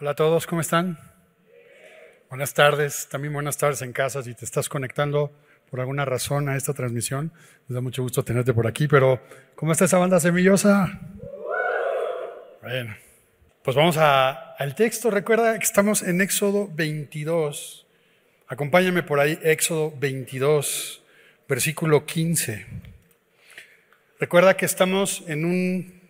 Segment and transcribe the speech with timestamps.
[0.00, 0.96] Hola a todos, ¿cómo están?
[2.28, 4.22] Buenas tardes, también buenas tardes en casa.
[4.22, 5.32] Si te estás conectando
[5.68, 7.32] por alguna razón a esta transmisión,
[7.66, 9.20] nos da mucho gusto tenerte por aquí, pero
[9.56, 11.00] ¿cómo está esa banda semillosa?
[12.62, 12.94] Bueno,
[13.64, 15.10] pues vamos al texto.
[15.10, 17.84] Recuerda que estamos en Éxodo 22.
[18.46, 21.02] Acompáñame por ahí, Éxodo 22,
[21.48, 22.66] versículo 15.
[24.20, 26.00] Recuerda que estamos en, un,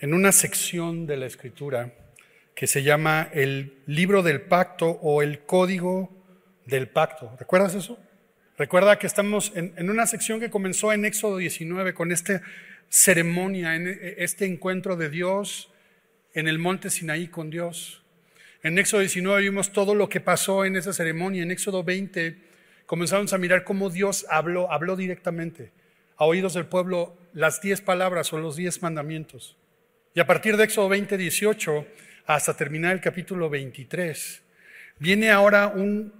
[0.00, 1.92] en una sección de la escritura
[2.56, 6.10] que se llama el libro del pacto o el código
[6.64, 7.36] del pacto.
[7.38, 7.98] ¿Recuerdas eso?
[8.56, 12.40] Recuerda que estamos en, una sección que comenzó en Éxodo 19 con esta
[12.88, 15.70] ceremonia, en este encuentro de Dios
[16.32, 18.02] en el monte Sinaí con Dios.
[18.62, 21.42] En Éxodo 19 vimos todo lo que pasó en esa ceremonia.
[21.42, 22.38] En Éxodo 20
[22.86, 25.72] comenzamos a mirar cómo Dios habló, habló directamente
[26.16, 29.58] a oídos del pueblo las diez palabras o los diez mandamientos.
[30.14, 31.86] Y a partir de Éxodo 20, 18
[32.26, 34.42] hasta terminar el capítulo 23,
[34.98, 36.12] viene ahora un,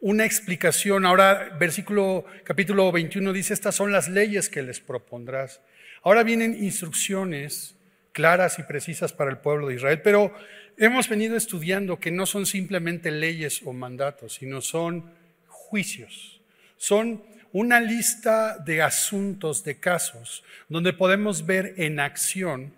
[0.00, 1.06] una explicación.
[1.06, 5.60] Ahora, versículo, capítulo 21 dice, estas son las leyes que les propondrás.
[6.02, 7.76] Ahora vienen instrucciones
[8.12, 10.34] claras y precisas para el pueblo de Israel, pero
[10.76, 15.10] hemos venido estudiando que no son simplemente leyes o mandatos, sino son
[15.48, 16.40] juicios.
[16.76, 17.22] Son
[17.52, 22.72] una lista de asuntos, de casos, donde podemos ver en acción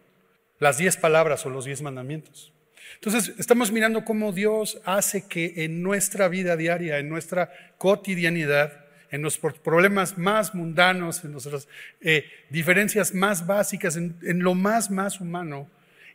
[0.58, 2.52] las diez palabras o los diez mandamientos.
[2.94, 9.22] Entonces, estamos mirando cómo Dios hace que en nuestra vida diaria, en nuestra cotidianidad, en
[9.22, 11.68] los problemas más mundanos, en nuestras
[12.00, 15.70] eh, diferencias más básicas, en, en lo más, más humano,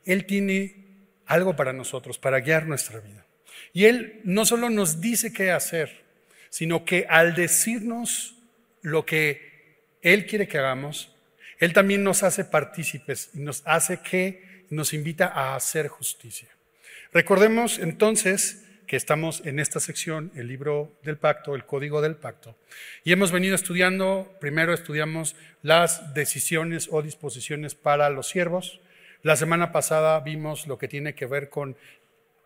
[0.05, 0.75] Él tiene
[1.25, 3.25] algo para nosotros, para guiar nuestra vida.
[3.72, 6.03] Y Él no solo nos dice qué hacer,
[6.50, 8.35] sino que al decirnos
[8.81, 11.12] lo que Él quiere que hagamos,
[11.59, 16.49] él también nos hace partícipes y nos hace que nos invita a hacer justicia.
[17.11, 22.55] Recordemos entonces que estamos en esta sección, el libro del pacto, el código del pacto,
[23.03, 28.81] y hemos venido estudiando, primero estudiamos las decisiones o disposiciones para los siervos.
[29.22, 31.78] La semana pasada vimos lo que tiene que ver con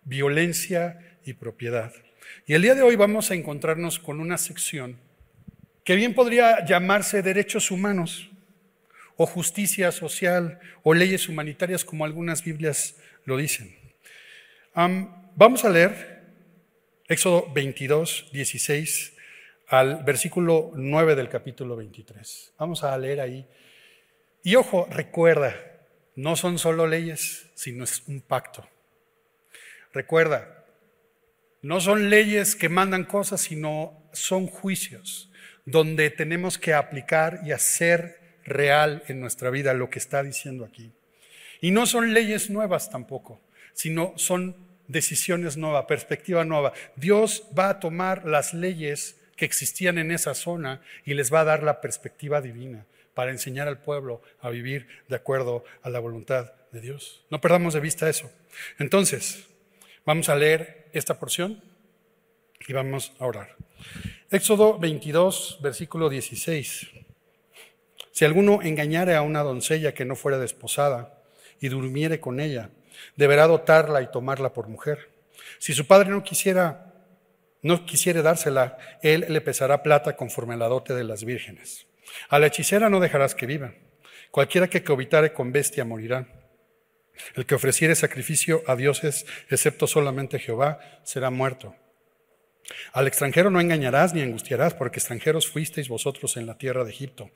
[0.04, 1.92] violencia y propiedad.
[2.46, 4.98] Y el día de hoy vamos a encontrarnos con una sección
[5.84, 8.30] que bien podría llamarse derechos humanos
[9.18, 12.96] o justicia social o leyes humanitarias como algunas Biblias
[13.26, 13.76] lo dicen.
[14.74, 16.18] vamos a leer
[17.08, 19.14] Éxodo 22, 16
[19.68, 22.54] al versículo 9 del capítulo 23.
[22.58, 23.48] Vamos a leer ahí.
[24.44, 25.56] Y ojo, recuerda,
[26.16, 28.68] no son solo leyes, sino es un pacto.
[29.94, 30.66] Recuerda,
[31.62, 35.32] no son leyes que mandan cosas, sino son juicios
[35.66, 38.17] donde tenemos que aplicar y hacer
[38.48, 40.92] real en nuestra vida lo que está diciendo aquí.
[41.62, 43.40] Y no son leyes nuevas tampoco,
[43.74, 44.56] sino son
[44.88, 46.74] decisiones nuevas, perspectiva nueva.
[46.96, 51.46] Dios va a tomar las leyes que existían en esa zona y les va a
[51.46, 56.54] dar la perspectiva divina para enseñar al pueblo a vivir de acuerdo a la voluntad
[56.72, 57.24] de Dios.
[57.30, 58.32] No perdamos de vista eso.
[58.80, 59.48] Entonces,
[60.06, 61.62] vamos a leer esta porción
[62.68, 63.56] y vamos a orar.
[64.32, 67.07] Éxodo 22, versículo 16.
[68.18, 71.22] Si alguno engañare a una doncella que no fuera desposada
[71.62, 72.72] y durmiere con ella,
[73.16, 75.12] deberá dotarla y tomarla por mujer.
[75.60, 76.96] Si su padre no quisiera,
[77.62, 81.86] no quisiere dársela, él le pesará plata conforme a la dote de las vírgenes.
[82.28, 83.76] A la hechicera no dejarás que viva.
[84.32, 86.28] Cualquiera que cohabitare con bestia morirá.
[87.36, 91.76] El que ofreciere sacrificio a dioses, excepto solamente Jehová, será muerto.
[92.94, 97.30] Al extranjero no engañarás ni angustiarás, porque extranjeros fuisteis vosotros en la tierra de Egipto.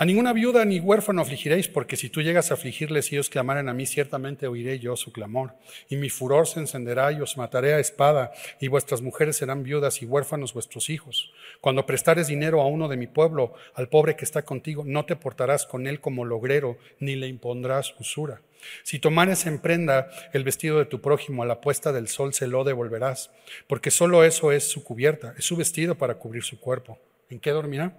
[0.00, 3.68] A ninguna viuda ni huérfano afligiréis, porque si tú llegas a afligirles y ellos clamaren
[3.68, 5.52] a mí, ciertamente oiré yo su clamor.
[5.90, 10.00] Y mi furor se encenderá y os mataré a espada, y vuestras mujeres serán viudas
[10.00, 11.30] y huérfanos vuestros hijos.
[11.60, 15.16] Cuando prestares dinero a uno de mi pueblo, al pobre que está contigo, no te
[15.16, 18.40] portarás con él como logrero, ni le impondrás usura.
[18.84, 22.46] Si tomares en prenda el vestido de tu prójimo a la puesta del sol, se
[22.46, 23.32] lo devolverás,
[23.66, 26.98] porque solo eso es su cubierta, es su vestido para cubrir su cuerpo.
[27.28, 27.92] ¿En qué dormirá?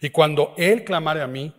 [0.00, 1.54] Y cuando Él clamare a mí,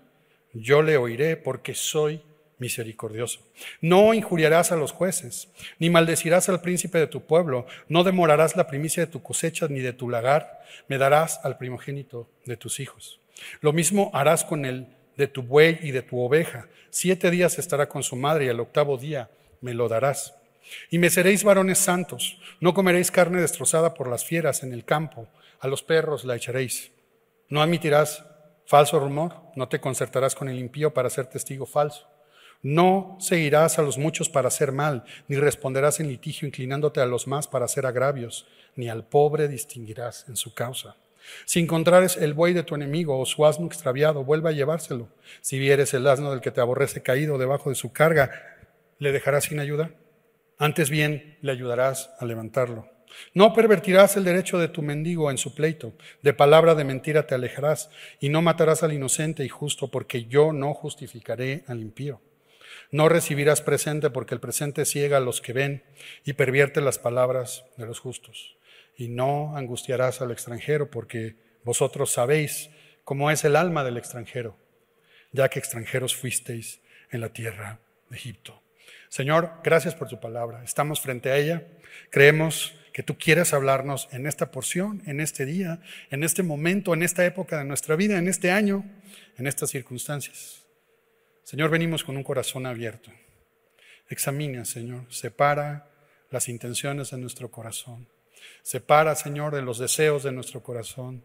[0.54, 2.22] yo le oiré porque soy
[2.64, 3.42] misericordioso.
[3.82, 5.50] No injuriarás a los jueces,
[5.80, 9.82] ni maldecirás al príncipe de tu pueblo, no demorarás la primicia de tu cosecha ni
[9.82, 13.20] de tu lagar, me darás al primogénito de tus hijos.
[13.60, 14.88] Lo mismo harás con el
[15.18, 16.68] de tu buey y de tu oveja.
[16.90, 19.30] Siete días estará con su madre y al octavo día
[19.60, 20.34] me lo darás.
[20.90, 25.28] Y me seréis varones santos, no comeréis carne destrozada por las fieras en el campo,
[25.60, 26.93] a los perros la echaréis.
[27.50, 28.24] No admitirás
[28.66, 32.08] falso rumor, no te concertarás con el impío para ser testigo falso.
[32.62, 37.28] No seguirás a los muchos para hacer mal, ni responderás en litigio inclinándote a los
[37.28, 40.96] más para hacer agravios, ni al pobre distinguirás en su causa.
[41.46, 45.10] Si encontrares el buey de tu enemigo o su asno extraviado, vuelve a llevárselo.
[45.42, 48.32] Si vieres el asno del que te aborrece caído debajo de su carga,
[48.98, 49.92] ¿le dejarás sin ayuda?
[50.58, 52.93] Antes bien, le ayudarás a levantarlo.
[53.34, 55.94] No pervertirás el derecho de tu mendigo en su pleito.
[56.22, 57.90] De palabra de mentira te alejarás
[58.20, 62.22] y no matarás al inocente y justo, porque yo no justificaré al impío.
[62.92, 65.84] No recibirás presente porque el presente ciega a los que ven
[66.26, 68.56] y pervierte las palabras de los justos.
[68.96, 72.70] Y no angustiarás al extranjero porque vosotros sabéis
[73.04, 74.58] cómo es el alma del extranjero,
[75.32, 76.82] ya que extranjeros fuisteis
[77.12, 78.63] en la tierra de Egipto.
[79.14, 80.64] Señor, gracias por tu palabra.
[80.64, 81.68] Estamos frente a ella.
[82.10, 87.04] Creemos que tú quieres hablarnos en esta porción, en este día, en este momento, en
[87.04, 88.84] esta época de nuestra vida, en este año,
[89.38, 90.66] en estas circunstancias.
[91.44, 93.12] Señor, venimos con un corazón abierto.
[94.10, 95.92] Examina, Señor, separa
[96.32, 98.08] las intenciones de nuestro corazón.
[98.64, 101.24] Separa, Señor, de los deseos de nuestro corazón.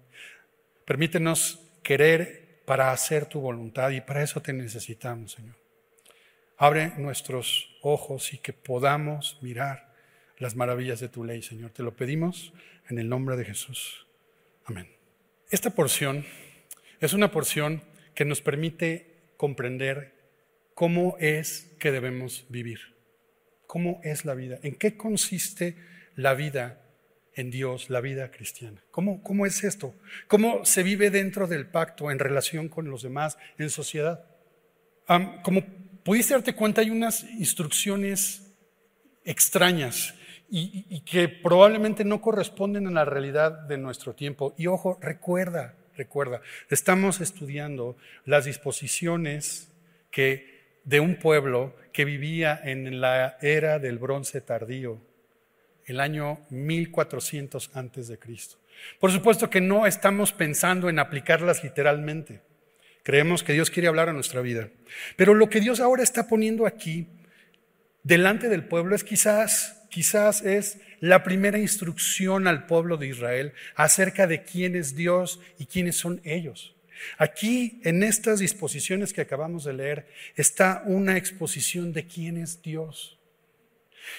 [0.84, 5.56] Permítenos querer para hacer tu voluntad y para eso te necesitamos, Señor.
[6.58, 9.92] Abre nuestros ojos y que podamos mirar
[10.38, 11.70] las maravillas de tu ley, Señor.
[11.70, 12.52] Te lo pedimos
[12.88, 14.06] en el nombre de Jesús.
[14.64, 14.88] Amén.
[15.50, 16.24] Esta porción
[17.00, 17.82] es una porción
[18.14, 20.14] que nos permite comprender
[20.74, 22.80] cómo es que debemos vivir,
[23.66, 25.76] cómo es la vida, en qué consiste
[26.14, 26.82] la vida
[27.34, 28.82] en Dios, la vida cristiana.
[28.90, 29.94] ¿Cómo, cómo es esto?
[30.26, 34.24] ¿Cómo se vive dentro del pacto en relación con los demás en sociedad?
[35.42, 35.62] como
[36.08, 38.50] pudiste darte cuenta, hay unas instrucciones
[39.26, 40.14] extrañas
[40.48, 44.54] y, y, que probablemente no corresponden a la realidad de nuestro tiempo.
[44.56, 46.40] Y ojo, recuerda, recuerda,
[46.70, 49.70] estamos estudiando las disposiciones
[50.10, 55.02] que de un pueblo que vivía en la era del bronce tardío,
[55.84, 58.56] el año 1400 antes de Cristo.
[58.98, 62.47] Por supuesto que no estamos pensando en aplicarlas literalmente.
[63.02, 64.68] Creemos que Dios quiere hablar a nuestra vida.
[65.16, 67.06] Pero lo que Dios ahora está poniendo aquí
[68.02, 74.26] delante del pueblo es quizás, quizás es la primera instrucción al pueblo de Israel acerca
[74.26, 76.74] de quién es Dios y quiénes son ellos.
[77.16, 80.06] Aquí, en estas disposiciones que acabamos de leer,
[80.36, 83.18] está una exposición de quién es Dios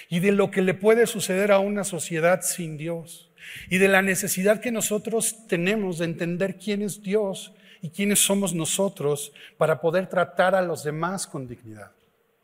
[0.08, 3.30] y de lo que le puede suceder a una sociedad sin Dios
[3.68, 8.54] y de la necesidad que nosotros tenemos de entender quién es Dios y quiénes somos
[8.54, 11.92] nosotros para poder tratar a los demás con dignidad.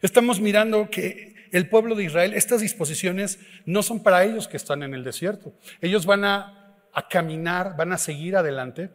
[0.01, 4.83] Estamos mirando que el pueblo de Israel, estas disposiciones no son para ellos que están
[4.83, 5.53] en el desierto.
[5.81, 6.63] Ellos van a,
[7.11, 8.91] caminar, van a seguir adelante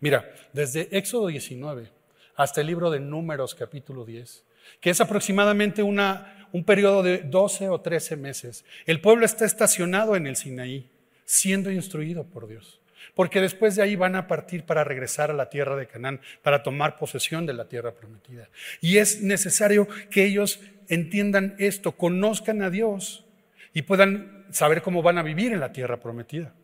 [0.00, 1.88] Mira, desde Éxodo 19
[2.36, 4.44] hasta el libro de Números capítulo 10,
[4.80, 10.16] que es aproximadamente una, un periodo de 12 o 13 meses, el pueblo está estacionado
[10.16, 10.90] en el Sinaí,
[11.24, 12.80] siendo instruido por Dios.
[13.14, 16.62] Porque después de ahí van a partir para regresar a la tierra de Canaán, para
[16.62, 18.48] tomar posesión de la tierra prometida.
[18.80, 23.24] Y es necesario que ellos entiendan esto, conozcan a Dios
[23.72, 26.54] y puedan saber cómo van a vivir en la tierra prometida.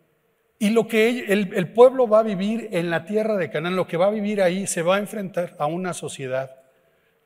[0.59, 3.97] Y lo que el, pueblo va a vivir en la tierra de Canaán, lo que
[3.97, 6.57] va a vivir ahí, se va a enfrentar a una sociedad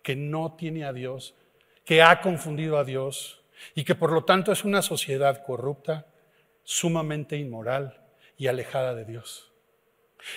[0.03, 1.35] que no tiene a Dios,
[1.85, 3.43] que ha confundido a Dios
[3.75, 6.07] y que por lo tanto es una sociedad corrupta,
[6.63, 8.04] sumamente inmoral
[8.37, 9.53] y alejada de Dios.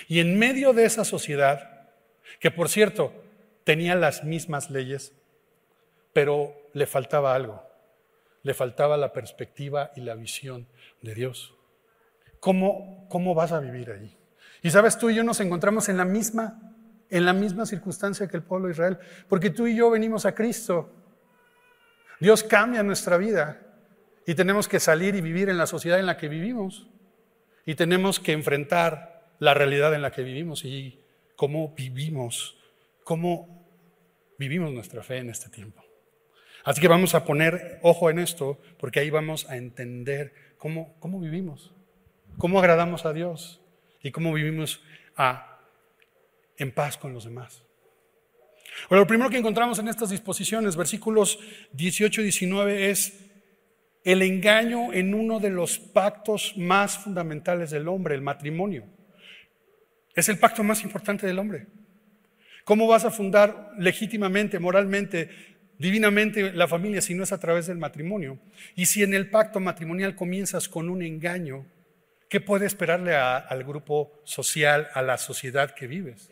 [0.06, 1.88] Y en medio de esa sociedad,
[2.40, 3.12] que por cierto
[3.64, 5.12] tenía las mismas leyes,
[6.12, 7.62] pero le faltaba algo,
[8.42, 10.66] le faltaba la perspectiva y la visión
[11.02, 11.54] de Dios.
[12.40, 14.16] ¿cómo, cómo vas a vivir ahí?
[14.62, 16.60] Y sabes, tú y yo nos encontramos en la misma,
[17.10, 20.34] en la misma circunstancia que el pueblo de Israel, porque tú y yo venimos a
[20.34, 20.92] Cristo.
[22.20, 23.60] Dios cambia nuestra vida
[24.26, 26.88] y tenemos que salir y vivir en la sociedad en la que vivimos.
[27.68, 30.98] Y tenemos que enfrentar la realidad en la que vivimos y
[31.36, 32.56] cómo vivimos,
[33.04, 33.68] cómo
[34.38, 35.84] vivimos nuestra fe en este tiempo.
[36.64, 41.20] Así que vamos a poner ojo en esto, porque ahí vamos a entender cómo, cómo
[41.20, 41.72] vivimos
[42.38, 43.60] cómo agradamos a Dios
[44.02, 44.80] y cómo vivimos
[46.56, 47.64] en paz con los demás.
[48.88, 51.40] Bueno, lo primero que encontramos en estas disposiciones, versículos
[51.72, 53.27] 18 y 19, es
[54.12, 58.84] el engaño en uno de los pactos más fundamentales del hombre, el matrimonio.
[60.14, 61.66] Es el pacto más importante del hombre.
[62.64, 65.30] ¿Cómo vas a fundar legítimamente, moralmente,
[65.78, 68.38] divinamente la familia si no es a través del matrimonio?
[68.74, 71.66] Y si en el pacto matrimonial comienzas con un engaño,
[72.28, 76.30] ¿Qué puede esperarle al grupo social, a la sociedad que vives?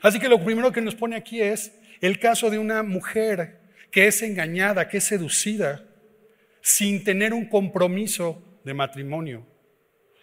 [0.00, 3.58] Así que lo primero que nos pone aquí es el caso de una mujer
[3.90, 5.87] que es engañada, que es seducida,
[6.68, 9.46] sin tener un compromiso de matrimonio.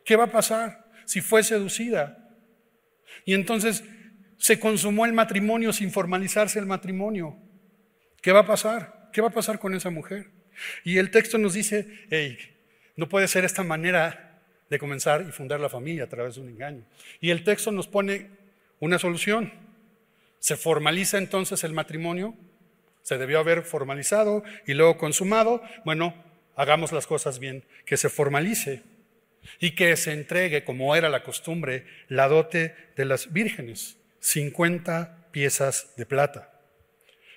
[0.06, 2.30] ¿Qué va a pasar si fue seducida?
[3.25, 3.84] Y entonces
[4.38, 7.36] se consumó el matrimonio sin formalizarse el matrimonio.
[8.22, 9.10] ¿Qué va a pasar?
[9.12, 10.30] ¿Qué va a pasar con esa mujer?
[10.84, 12.38] Y el texto nos dice, hey,
[12.96, 16.50] no puede ser esta manera de comenzar y fundar la familia a través de un
[16.50, 16.84] engaño.
[17.22, 18.30] Y el texto nos pone
[18.80, 19.52] una solución.
[20.38, 22.36] Se formaliza entonces el matrimonio,
[23.02, 25.64] se debió haber formalizado y luego consumado.
[25.86, 26.14] Bueno,
[26.56, 28.84] hagamos las cosas bien, que se formalice
[29.60, 35.94] y que se entregue, como era la costumbre, la dote de las vírgenes, 50 piezas
[35.98, 36.62] de plata.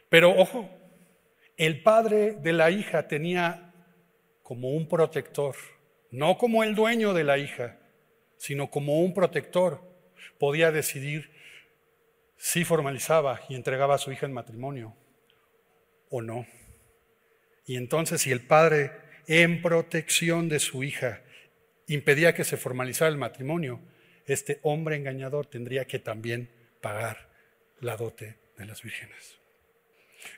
[0.08, 0.70] Pero ojo,
[1.56, 3.74] el padre de la hija tenía
[4.42, 5.56] como un protector,
[6.10, 7.78] no como el dueño de la hija,
[8.36, 9.82] sino como un protector.
[10.38, 11.30] Podía decidir
[12.36, 14.96] si formalizaba y entregaba a su hija en matrimonio
[16.08, 16.46] o no.
[17.66, 18.92] Y entonces si el padre
[19.28, 21.20] en protección de su hija
[21.86, 23.80] impedía que se formalizara el matrimonio,
[24.26, 27.28] este hombre engañador tendría que también pagar
[27.80, 29.38] la dote de las vírgenes.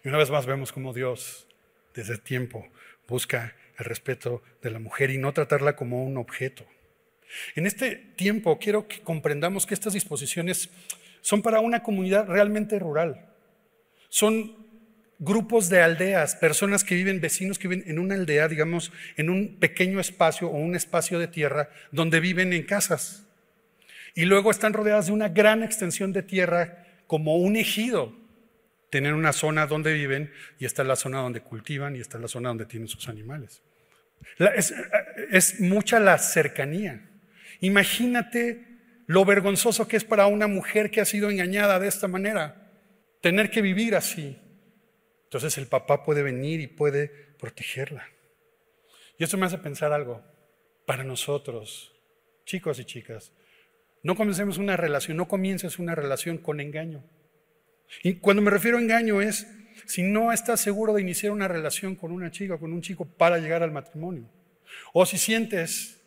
[0.04, 1.46] Y una vez más vemos cómo Dios
[1.94, 2.68] desde tiempo
[3.08, 6.66] busca el respeto de la mujer y no tratarla como un objeto.
[7.54, 10.68] En este tiempo quiero que comprendamos que estas disposiciones
[11.20, 13.30] son para una comunidad realmente rural.
[14.08, 14.69] Son
[15.20, 19.58] grupos de aldeas, personas que viven, vecinos que viven en una aldea, digamos, en un
[19.60, 23.26] pequeño espacio o un espacio de tierra donde viven en casas.
[24.14, 28.18] Y luego están rodeadas de una gran extensión de tierra como un ejido.
[28.90, 32.48] Tienen una zona donde viven y está la zona donde cultivan y está la zona
[32.48, 33.62] donde tienen sus animales.
[34.38, 34.74] es,
[35.30, 37.08] es mucha la cercanía.
[37.60, 38.66] Imagínate
[39.06, 42.70] lo vergonzoso que es para una mujer que ha sido engañada de esta manera,
[43.20, 44.38] tener que vivir así.
[45.30, 47.06] Entonces el papá puede venir y puede
[47.38, 48.04] protegerla.
[49.16, 50.24] Y esto me hace pensar algo
[50.86, 51.94] para nosotros,
[52.44, 53.30] chicos y chicas.
[54.02, 57.04] No comencemos una relación, no comiences una relación con engaño.
[58.02, 59.46] Y cuando me refiero a engaño es
[59.86, 63.04] si no estás seguro de iniciar una relación con una chica o con un chico
[63.04, 64.28] para llegar al matrimonio.
[64.92, 66.00] O si sientes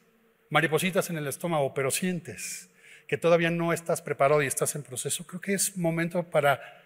[0.49, 2.69] maripositas en el estómago, pero sientes
[3.07, 6.82] que todavía no estás preparado y estás en proceso, creo que es momento para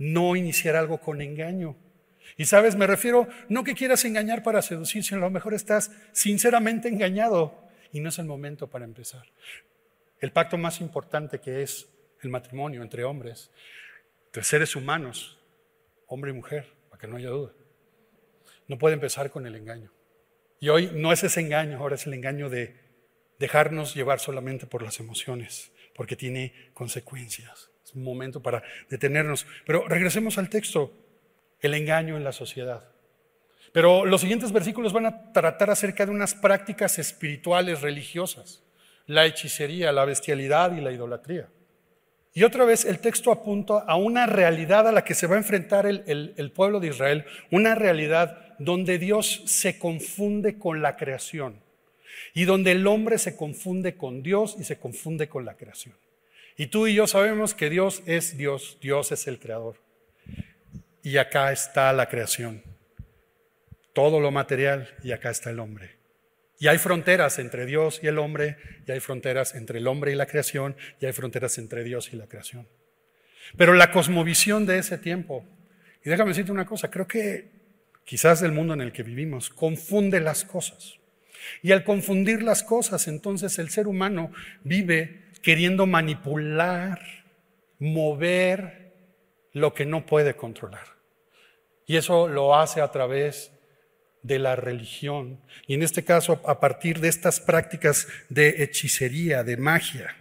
[0.00, 1.76] no iniciar algo con engaño.
[2.38, 5.92] Y sabes, me refiero no que quieras engañar para seducir, sino a lo mejor estás
[6.12, 9.26] sinceramente engañado y no es el momento para empezar.
[10.18, 11.90] El pacto más importante que es
[12.22, 13.50] el matrimonio entre hombres,
[14.26, 15.38] entre seres humanos,
[16.06, 17.52] hombre y mujer, para que no haya duda,
[18.68, 19.92] no puede empezar con el engaño.
[20.60, 22.74] Y hoy no es ese engaño, ahora es el engaño de
[23.38, 29.46] dejarnos llevar solamente por las emociones, porque tiene consecuencias un momento para detenernos.
[29.66, 30.92] Pero regresemos al texto,
[31.60, 32.84] el engaño en la sociedad.
[33.72, 38.62] Pero los siguientes versículos van a tratar acerca de unas prácticas espirituales religiosas,
[39.06, 41.48] la hechicería, la bestialidad y la idolatría.
[42.32, 45.38] Y otra vez el texto apunta a una realidad a la que se va a
[45.38, 51.60] enfrentar el, el pueblo de Israel, una realidad donde Dios se confunde con la creación
[52.34, 55.94] y donde el hombre se confunde con Dios y se confunde con la creación.
[56.60, 59.76] Y tú y yo sabemos que Dios es Dios, Dios es el creador.
[61.02, 62.62] Y acá está la creación,
[63.94, 65.96] todo lo material y acá está el hombre.
[66.58, 70.16] Y hay fronteras entre Dios y el hombre, y hay fronteras entre el hombre y
[70.16, 72.68] la creación, y hay fronteras entre Dios y la creación.
[73.56, 75.46] Pero la cosmovisión de ese tiempo,
[76.04, 77.52] y déjame decirte una cosa, creo que
[78.04, 80.98] quizás el mundo en el que vivimos confunde las cosas.
[81.62, 84.30] Y al confundir las cosas, entonces el ser humano
[84.62, 87.00] vive queriendo manipular,
[87.78, 88.92] mover
[89.52, 90.86] lo que no puede controlar.
[91.86, 93.52] Y eso lo hace a través
[94.22, 95.40] de la religión.
[95.66, 100.16] Y en este caso, a partir de estas prácticas de hechicería, de magia.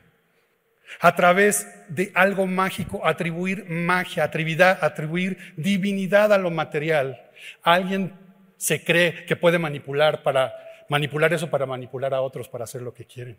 [1.00, 7.30] A través de algo mágico, atribuir magia, atribuir divinidad a lo material.
[7.62, 8.14] Alguien
[8.58, 10.54] se cree que puede manipular para
[10.90, 13.38] manipular eso para manipular a otros para hacer lo que quieren.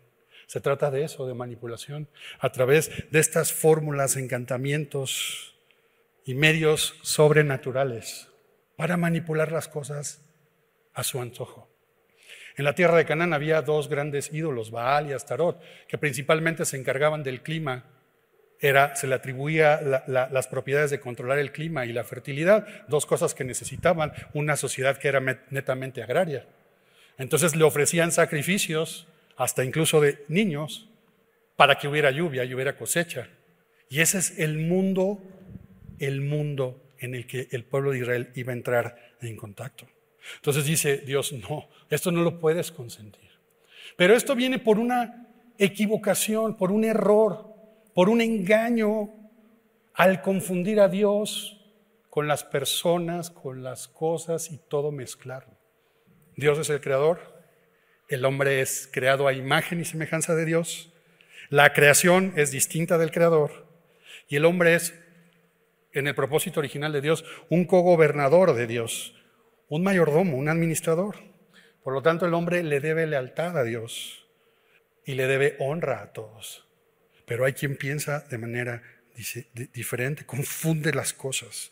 [0.51, 5.55] Se trata de eso, de manipulación, a través de estas fórmulas, encantamientos
[6.25, 8.27] y medios sobrenaturales
[8.75, 10.19] para manipular las cosas
[10.93, 11.69] a su antojo.
[12.57, 16.75] En la tierra de Canaán había dos grandes ídolos, Baal y Astarot, que principalmente se
[16.75, 17.85] encargaban del clima.
[18.59, 23.33] Era, se le atribuía las propiedades de controlar el clima y la fertilidad, dos cosas
[23.33, 26.45] que necesitaban una sociedad que era netamente agraria.
[27.17, 29.07] Entonces le ofrecían sacrificios
[29.37, 30.89] hasta incluso de niños,
[31.55, 33.29] para que hubiera lluvia y hubiera cosecha.
[33.89, 35.21] Y ese es el mundo,
[35.99, 39.85] el mundo en el que el pueblo de Israel iba a entrar en contacto.
[40.35, 43.29] Entonces dice Dios, no, esto no lo puedes consentir.
[43.97, 47.53] Pero esto viene por una equivocación, por un error,
[47.93, 49.09] por un engaño
[49.93, 51.61] al confundir a Dios
[52.09, 55.55] con las personas, con las cosas y todo mezclarlo.
[56.35, 57.30] Dios es el creador,
[58.11, 60.91] el hombre es creado a imagen y semejanza de Dios,
[61.49, 63.67] la creación es distinta del creador
[64.27, 64.93] y el hombre es,
[65.93, 69.15] en el propósito original de Dios, un cogobernador de Dios,
[69.69, 71.17] un mayordomo, un administrador.
[71.83, 74.27] Por lo tanto, el hombre le debe lealtad a Dios
[75.05, 76.67] y le debe honra a todos.
[77.25, 78.83] Pero hay quien piensa de manera
[79.73, 81.71] diferente, confunde las cosas.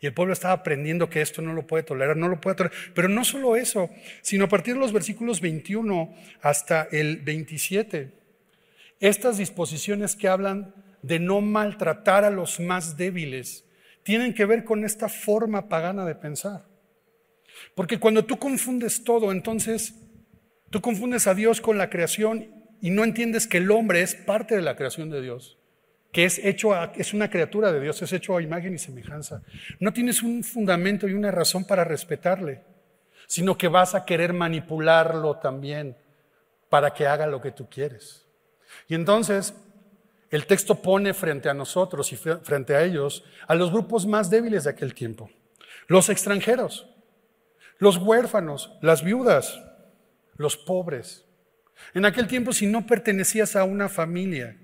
[0.00, 2.76] Y el pueblo estaba aprendiendo que esto no lo puede tolerar, no lo puede tolerar.
[2.94, 3.90] Pero no solo eso,
[4.22, 8.12] sino a partir de los versículos 21 hasta el 27,
[8.98, 13.64] estas disposiciones que hablan de no maltratar a los más débiles
[14.02, 16.64] tienen que ver con esta forma pagana de pensar.
[17.74, 19.94] Porque cuando tú confundes todo, entonces
[20.70, 22.48] tú confundes a Dios con la creación
[22.80, 25.58] y no entiendes que el hombre es parte de la creación de Dios,
[26.12, 29.42] que es hecho es una criatura de Dios, es hecho a imagen y semejanza.
[29.78, 32.62] No tienes un fundamento y una razón para respetarle,
[33.26, 35.96] sino que vas a querer manipularlo también
[36.68, 38.26] para que haga lo que tú quieres.
[38.88, 39.54] Y entonces
[40.30, 44.64] el texto pone frente a nosotros y frente a ellos a los grupos más débiles
[44.64, 45.30] de aquel tiempo,
[45.86, 46.86] los extranjeros
[47.80, 49.60] los huérfanos, las viudas,
[50.36, 51.24] los pobres.
[51.94, 54.56] En aquel tiempo, si no pertenecías a una familia,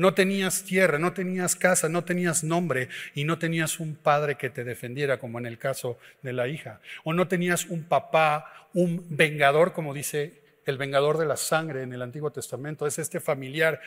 [0.00, 4.48] no tenías tierra, no tenías casa, no tenías nombre y no tenías un padre que
[4.48, 9.04] te defendiera, como en el caso de la hija, o no tenías un papá, un
[9.10, 13.78] vengador, como dice el vengador de la sangre en el Antiguo Testamento, es este familiar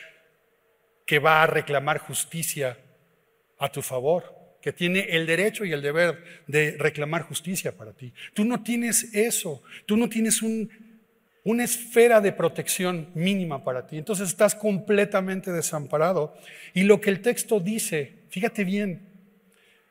[1.04, 2.78] que va a reclamar justicia
[3.58, 8.14] a tu favor que tiene el derecho y el deber de reclamar justicia para ti.
[8.32, 10.40] Tú no tienes eso, tú no tienes
[11.44, 13.98] una esfera de protección mínima para ti.
[13.98, 16.34] Entonces estás completamente desamparado.
[16.72, 19.08] Y lo que el texto dice, fíjate bien,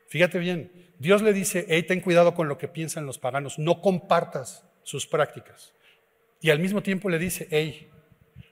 [0.08, 3.80] fíjate bien, Dios le dice, hey, ten cuidado con lo que piensan los paganos, no
[3.80, 5.72] compartas sus prácticas.
[6.40, 7.88] Y al mismo tiempo le dice, hey,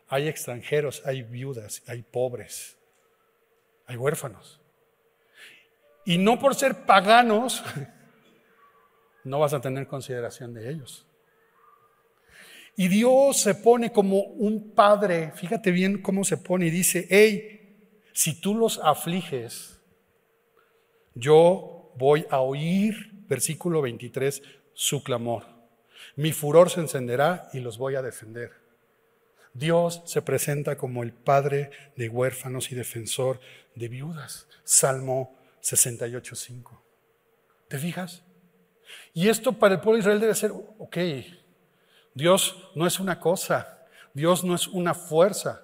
[0.09, 2.77] hay extranjeros, hay viudas, hay pobres,
[3.87, 4.61] hay huérfanos.
[6.05, 7.65] Y no por ser paganos,
[9.25, 11.07] no vas a tener consideración de ellos.
[12.77, 17.77] Y Dios se pone como un padre, fíjate bien cómo se pone y dice, hey,
[18.13, 19.79] si tú los afliges,
[21.15, 25.45] yo voy a oír, versículo 23, su clamor.
[26.17, 28.53] Mi furor se encenderá y los voy a defender.
[29.55, 33.41] Dios se presenta como el padre de huérfanos y defensor
[33.75, 34.49] de viudas.
[34.65, 36.81] Salmo 68.5.
[37.69, 38.23] ¿Te fijas?
[39.13, 40.97] Y esto para el pueblo de Israel debe ser, ok,
[42.15, 45.63] Dios no es una cosa, Dios no es una fuerza,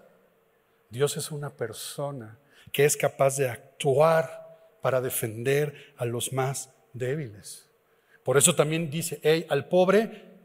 [0.89, 2.39] Dios es una persona
[2.73, 7.69] que es capaz de actuar para defender a los más débiles.
[8.23, 10.37] Por eso también dice, hey, al pobre,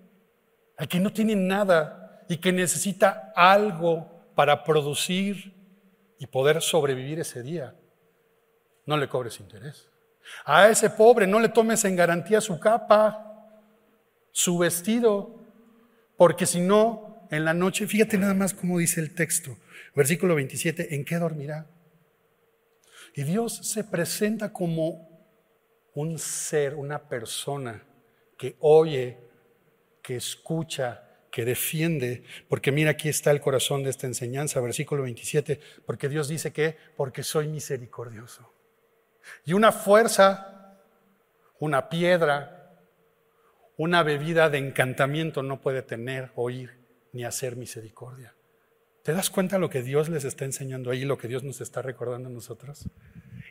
[0.78, 5.54] al que no tiene nada y que necesita algo para producir
[6.18, 7.76] y poder sobrevivir ese día,
[8.86, 9.89] no le cobres interés.
[10.46, 13.50] A ese pobre no le tomes en garantía su capa,
[14.32, 15.43] su vestido,
[16.17, 19.58] porque si no, en la noche, fíjate nada más cómo dice el texto,
[19.95, 21.67] versículo 27, ¿en qué dormirá?
[23.15, 25.10] Y Dios se presenta como
[25.93, 27.84] un ser, una persona
[28.38, 29.19] que oye,
[30.02, 35.60] que escucha, que defiende, porque mira aquí está el corazón de esta enseñanza, versículo 27,
[35.86, 38.54] porque Dios dice que, porque soy misericordioso.
[39.45, 40.78] Y una fuerza,
[41.60, 42.62] una piedra,
[43.78, 46.78] una bebida de encantamiento no puede tener, oír
[47.12, 48.34] ni hacer misericordia.
[49.04, 51.82] ¿Te das cuenta lo que Dios les está enseñando ahí, lo que Dios nos está
[51.82, 52.88] recordando a nosotros?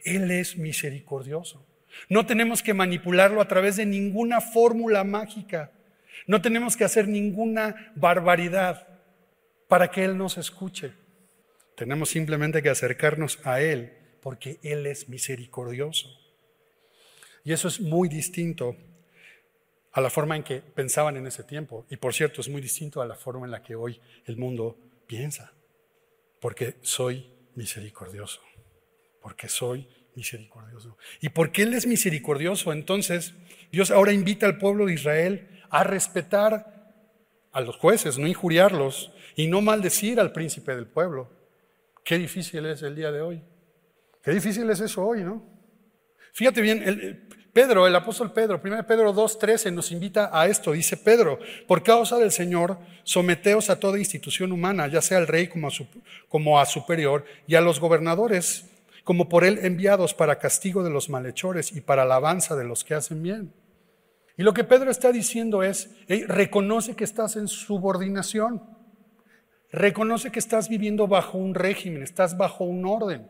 [0.04, 1.66] Él es misericordioso.
[2.08, 5.70] No tenemos que manipularlo a través de ninguna fórmula mágica.
[6.26, 8.88] No tenemos que hacer ninguna barbaridad
[9.68, 10.92] para que Él nos escuche.
[11.76, 16.08] Tenemos simplemente que acercarnos a Él porque Él es misericordioso.
[17.44, 18.76] Y eso es muy distinto
[19.92, 21.86] a la forma en que pensaban en ese tiempo.
[21.90, 24.78] Y por cierto, es muy distinto a la forma en la que hoy el mundo
[25.06, 25.52] piensa.
[26.40, 28.40] Porque soy misericordioso.
[29.20, 30.96] Porque soy misericordioso.
[31.20, 33.34] Y porque Él es misericordioso, entonces
[33.70, 36.72] Dios ahora invita al pueblo de Israel a respetar
[37.52, 41.30] a los jueces, no injuriarlos y no maldecir al príncipe del pueblo.
[42.04, 43.42] Qué difícil es el día de hoy.
[44.22, 45.44] Qué difícil es eso hoy, ¿no?
[46.32, 50.72] Fíjate bien, el, Pedro, el apóstol Pedro, 1 Pedro 2.13 nos invita a esto.
[50.72, 55.48] Dice Pedro, por causa del Señor, someteos a toda institución humana, ya sea al rey
[55.48, 55.86] como a, su,
[56.28, 58.64] como a superior, y a los gobernadores
[59.04, 62.94] como por él enviados para castigo de los malhechores y para alabanza de los que
[62.94, 63.52] hacen bien.
[64.38, 65.90] Y lo que Pedro está diciendo es,
[66.28, 68.62] reconoce que estás en subordinación,
[69.70, 73.28] reconoce que estás viviendo bajo un régimen, estás bajo un orden.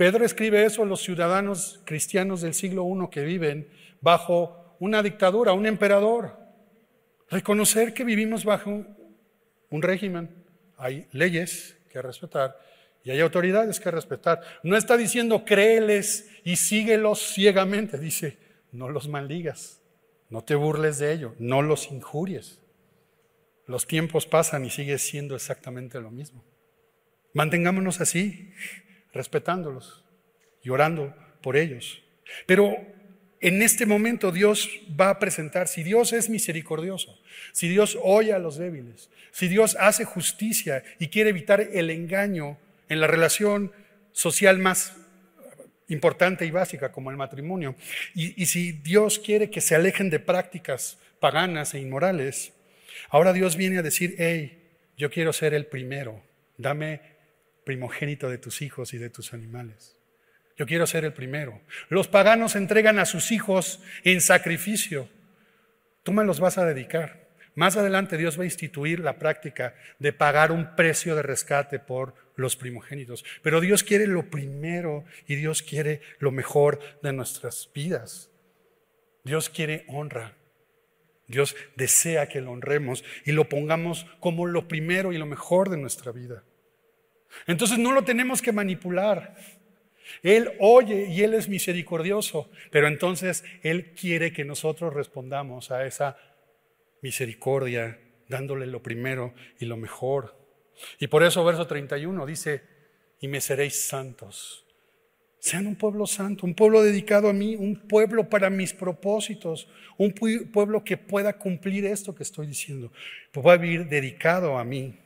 [0.00, 3.68] Pedro escribe eso a los ciudadanos cristianos del siglo I que viven
[4.00, 6.38] bajo una dictadura, un emperador.
[7.28, 8.82] Reconocer que vivimos bajo
[9.68, 10.30] un régimen,
[10.78, 12.58] hay leyes que respetar
[13.04, 14.40] y hay autoridades que respetar.
[14.62, 18.38] No está diciendo créeles y síguelos ciegamente, dice
[18.72, 19.82] no los maldigas,
[20.30, 22.58] no te burles de ello, no los injuries.
[23.66, 26.42] Los tiempos pasan y sigue siendo exactamente lo mismo.
[27.34, 28.54] Mantengámonos así,
[29.12, 30.04] respetándolos
[30.62, 32.02] y orando por ellos.
[32.46, 32.76] Pero
[33.40, 34.68] en este momento Dios
[35.00, 37.18] va a presentar, si Dios es misericordioso,
[37.52, 42.58] si Dios oye a los débiles, si Dios hace justicia y quiere evitar el engaño
[42.88, 43.72] en la relación
[44.12, 44.94] social más
[45.88, 47.74] importante y básica como el matrimonio,
[48.14, 52.52] y, y si Dios quiere que se alejen de prácticas paganas e inmorales,
[53.08, 54.58] ahora Dios viene a decir, hey,
[54.96, 56.22] yo quiero ser el primero,
[56.58, 57.00] dame
[57.70, 59.96] primogénito de tus hijos y de tus animales.
[60.56, 61.60] Yo quiero ser el primero.
[61.88, 65.08] Los paganos entregan a sus hijos en sacrificio.
[66.02, 67.28] Tú me los vas a dedicar.
[67.54, 72.16] Más adelante Dios va a instituir la práctica de pagar un precio de rescate por
[72.34, 73.24] los primogénitos.
[73.40, 78.32] Pero Dios quiere lo primero y Dios quiere lo mejor de nuestras vidas.
[79.22, 80.34] Dios quiere honra.
[81.28, 85.76] Dios desea que lo honremos y lo pongamos como lo primero y lo mejor de
[85.76, 86.42] nuestra vida.
[87.46, 89.36] Entonces no lo tenemos que manipular.
[90.22, 96.16] Él oye y Él es misericordioso, pero entonces Él quiere que nosotros respondamos a esa
[97.02, 100.36] misericordia, dándole lo primero y lo mejor.
[100.98, 102.62] Y por eso verso 31 dice,
[103.20, 104.64] y me seréis santos.
[105.38, 110.12] Sean un pueblo santo, un pueblo dedicado a mí, un pueblo para mis propósitos, un
[110.12, 112.92] pueblo que pueda cumplir esto que estoy diciendo,
[113.32, 114.98] pueda vivir dedicado a mí.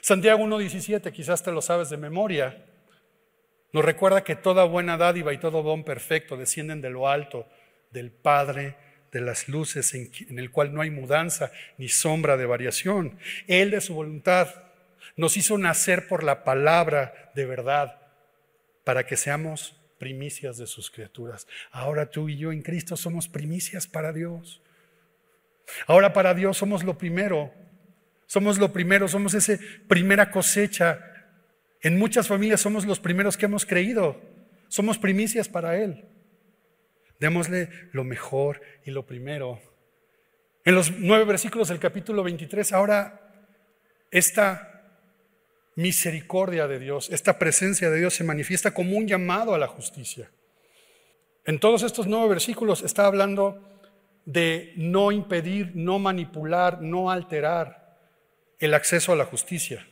[0.00, 2.64] Santiago 1.17, quizás te lo sabes de memoria,
[3.72, 7.46] nos recuerda que toda buena dádiva y todo don perfecto descienden de lo alto,
[7.90, 8.76] del Padre
[9.12, 13.18] de las luces, en, el cual no hay mudanza ni sombra de variación.
[13.46, 14.48] Él de su voluntad
[15.16, 17.98] nos hizo nacer por la palabra de verdad,
[18.84, 21.46] para que seamos primicias de sus criaturas.
[21.70, 24.62] Ahora tú y yo en Cristo somos primicias para Dios.
[25.86, 27.52] Ahora para Dios somos lo primero.
[28.28, 31.08] Somos lo primero, somos esa primera cosecha
[31.80, 34.20] en muchas familias somos los primeros que hemos creído.
[34.68, 36.04] Somos primicias para Él.
[37.20, 39.60] Démosle lo mejor y lo primero.
[40.64, 43.20] En los nueve versículos del capítulo 23, ahora
[44.10, 44.64] esta
[45.76, 50.30] misericordia de Dios, esta presencia de Dios se manifiesta como un llamado a la justicia.
[51.44, 53.80] En todos estos nueve versículos está hablando
[54.26, 57.77] de no impedir, no manipular, no alterar
[58.58, 59.86] el acceso a la justicia.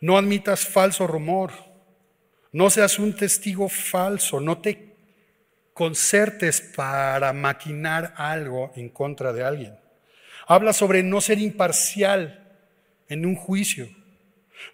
[0.00, 1.52] No admitas falso rumor.
[2.52, 4.40] No seas un testigo falso.
[4.40, 4.90] No te
[5.74, 9.78] concertes para maquinar algo en contra de alguien.
[10.46, 12.48] Habla sobre no ser imparcial
[13.08, 13.88] en un juicio.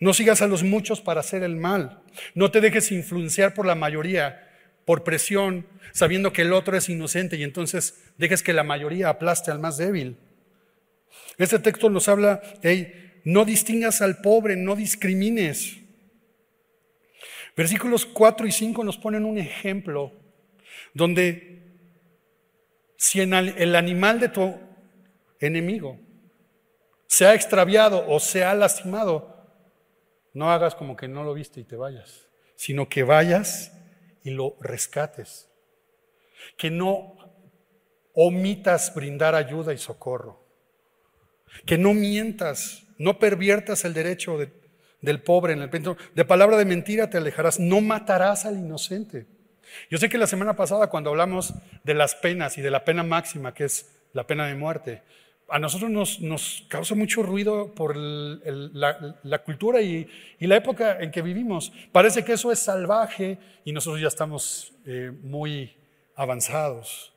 [0.01, 2.03] No sigas a los muchos para hacer el mal.
[2.35, 4.51] No te dejes influenciar por la mayoría,
[4.85, 9.51] por presión, sabiendo que el otro es inocente y entonces dejes que la mayoría aplaste
[9.51, 10.17] al más débil.
[11.39, 15.79] Este texto nos habla, hey, no distingas al pobre, no discrimines.
[17.57, 20.13] Versículos 4 y 5 nos ponen un ejemplo
[20.95, 21.75] donde
[22.97, 24.55] si el animal de tu
[25.41, 25.99] enemigo
[27.09, 29.35] se ha extraviado o se ha lastimado,
[30.33, 33.73] no hagas como que no lo viste y te vayas, sino que vayas
[34.23, 35.51] y lo rescates.
[36.57, 37.17] Que no
[38.15, 40.47] omitas brindar ayuda y socorro.
[41.65, 44.39] Que no mientas no perviertas el derecho
[45.01, 45.97] del pobre en el pecho.
[46.15, 47.61] De palabra de mentira te alejarás.
[47.61, 49.27] No matarás al inocente.
[49.91, 51.55] Yo sé que la semana pasada cuando hablamos
[51.85, 55.03] de las penas y de la pena máxima, que es la pena de muerte,
[55.49, 60.09] a nosotros nos, nos causa mucho ruido por la, cultura y,
[60.41, 61.73] la época en que vivimos.
[61.93, 65.77] Parece que eso es salvaje y nosotros ya estamos eh, muy
[66.17, 67.13] avanzados.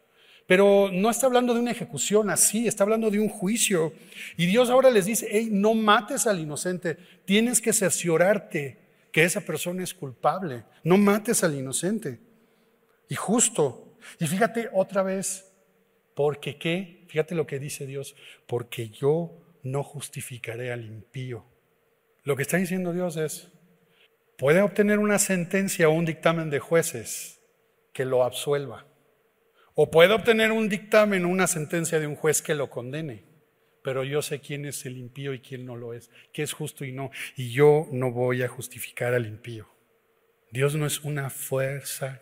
[0.49, 3.93] Pero no está hablando de una ejecución así, está hablando de un juicio.
[4.35, 8.79] Y Dios ahora les dice, hey, no mates al inocente, tienes que cerciorarte
[9.11, 12.19] que esa persona es culpable, no mates al inocente.
[13.07, 13.95] y justo.
[14.19, 15.53] Y fíjate otra vez,
[16.15, 18.15] porque qué, fíjate lo que dice Dios,
[18.47, 21.45] porque yo no justificaré al impío.
[22.23, 23.49] Lo que está diciendo Dios es,
[24.35, 27.39] puede obtener una sentencia o un dictamen de jueces
[27.93, 28.88] que lo absuelva.
[29.75, 33.23] O puede obtener un dictamen una sentencia de un juez que lo condene.
[33.83, 36.83] Pero yo sé quién es el impío y quién no lo es, qué es justo
[36.83, 37.11] y no.
[37.37, 39.67] Y yo no voy a justificar al impío.
[40.51, 42.21] Dios no es una fuerza.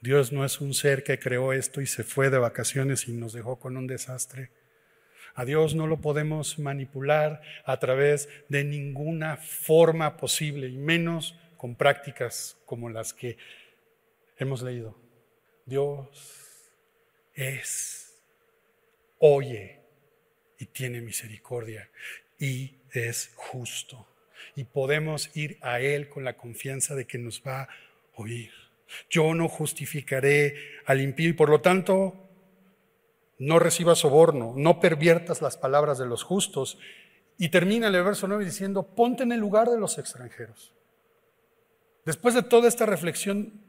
[0.00, 3.32] Dios no es un ser que creó esto y se fue de vacaciones y nos
[3.32, 4.50] dejó con un desastre.
[5.34, 11.76] A Dios no lo podemos manipular a través de ninguna forma posible, y menos con
[11.76, 13.36] prácticas como las que
[14.36, 14.96] hemos leído.
[15.66, 16.47] Dios
[17.38, 18.20] es,
[19.18, 19.80] oye
[20.58, 21.88] y tiene misericordia
[22.38, 24.06] y es justo.
[24.56, 27.68] Y podemos ir a Él con la confianza de que nos va a
[28.16, 28.50] oír.
[29.08, 30.54] Yo no justificaré
[30.86, 32.28] al impío y por lo tanto
[33.38, 36.78] no recibas soborno, no perviertas las palabras de los justos.
[37.38, 40.74] Y termina el verso 9 diciendo, ponte en el lugar de los extranjeros.
[42.04, 43.67] Después de toda esta reflexión,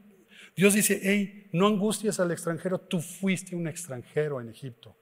[0.56, 4.96] Dios dice, hey, no angusties al extranjero, tú fuiste un extranjero en Egipto.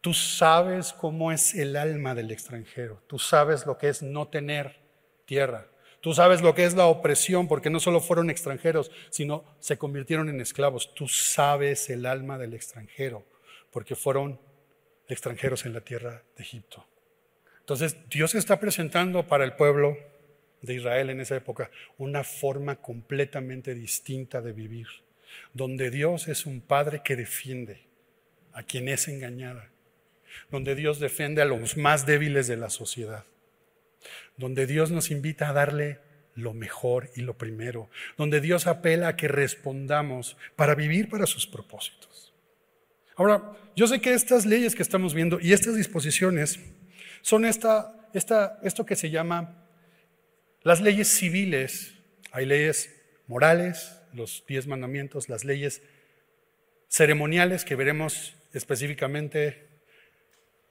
[0.00, 4.76] Tú sabes cómo es el alma del extranjero, tú sabes lo que es no tener
[5.24, 5.68] tierra,
[6.00, 10.28] Tú sabes lo que es la opresión, porque no solo fueron extranjeros, sino se convirtieron
[10.28, 10.94] en esclavos.
[10.94, 13.26] Tú sabes el alma del extranjero,
[13.72, 14.40] porque fueron
[15.08, 16.86] extranjeros en la tierra de Egipto.
[17.60, 19.98] Entonces, Dios está presentando para el pueblo
[20.62, 24.88] de Israel en esa época una forma completamente distinta de vivir,
[25.52, 27.82] donde Dios es un padre que defiende
[28.52, 29.70] a quien es engañada,
[30.50, 33.24] donde Dios defiende a los más débiles de la sociedad
[34.36, 35.98] donde Dios nos invita a darle
[36.34, 41.46] lo mejor y lo primero, donde Dios apela a que respondamos para vivir para sus
[41.46, 42.32] propósitos.
[43.16, 46.60] Ahora, yo sé que estas leyes que estamos viendo y estas disposiciones
[47.22, 49.67] son esta, esta, esto que se llama
[50.62, 51.94] las leyes civiles.
[52.32, 52.94] Hay leyes
[53.26, 55.82] morales, los diez mandamientos, las leyes
[56.88, 59.68] ceremoniales que veremos específicamente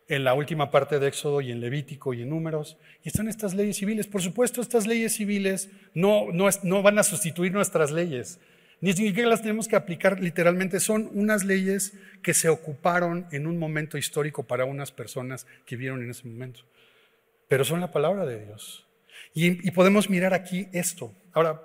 [0.10, 2.78] en la última parte de Éxodo y en Levítico y en Números.
[3.04, 4.08] Y están estas leyes civiles.
[4.08, 8.40] Por supuesto, estas leyes civiles no, no, no van a sustituir nuestras leyes.
[8.80, 10.80] Ni siquiera las tenemos que aplicar literalmente.
[10.80, 16.04] Son unas leyes que se ocuparon en un momento histórico para unas personas que vieron
[16.04, 16.62] en ese momento.
[17.48, 18.87] Pero son la palabra de Dios.
[19.34, 21.14] Y, podemos mirar aquí esto.
[21.34, 21.62] Ahora,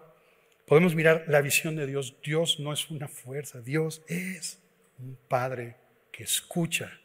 [0.67, 2.17] podemos mirar la visión de Dios.
[2.23, 3.61] Dios no es una fuerza.
[3.61, 4.61] Dios es
[4.99, 5.77] un Padre
[6.11, 7.01] que escucha,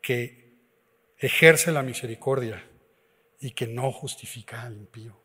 [0.00, 0.56] que
[1.18, 2.64] ejerce la misericordia
[3.40, 5.16] y que no justifica al impío.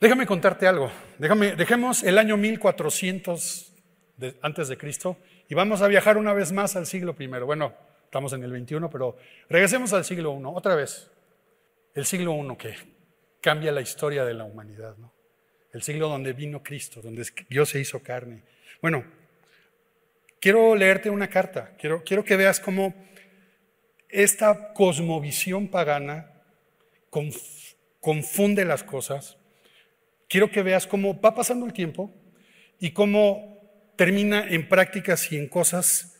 [0.00, 0.90] Déjame contarte algo.
[1.18, 3.72] Déjame, dejemos el año 1400
[4.42, 5.16] antes de Cristo
[5.48, 7.26] y vamos a viajar una vez más al siglo I.
[7.26, 9.16] Bueno, estamos en el 21, pero
[9.48, 11.10] regresemos al siglo I, otra vez.
[11.94, 12.74] El siglo I que
[13.44, 15.12] cambia la historia de la humanidad, ¿no?
[15.70, 18.40] El siglo donde vino Cristo, donde Dios se hizo carne.
[18.80, 19.04] Bueno,
[20.40, 22.94] quiero leerte una carta, quiero, quiero que veas cómo
[24.08, 26.32] esta cosmovisión pagana
[28.00, 29.36] confunde las cosas.
[30.26, 32.10] Quiero que veas cómo va pasando el tiempo
[32.80, 36.18] y cómo termina en prácticas y en cosas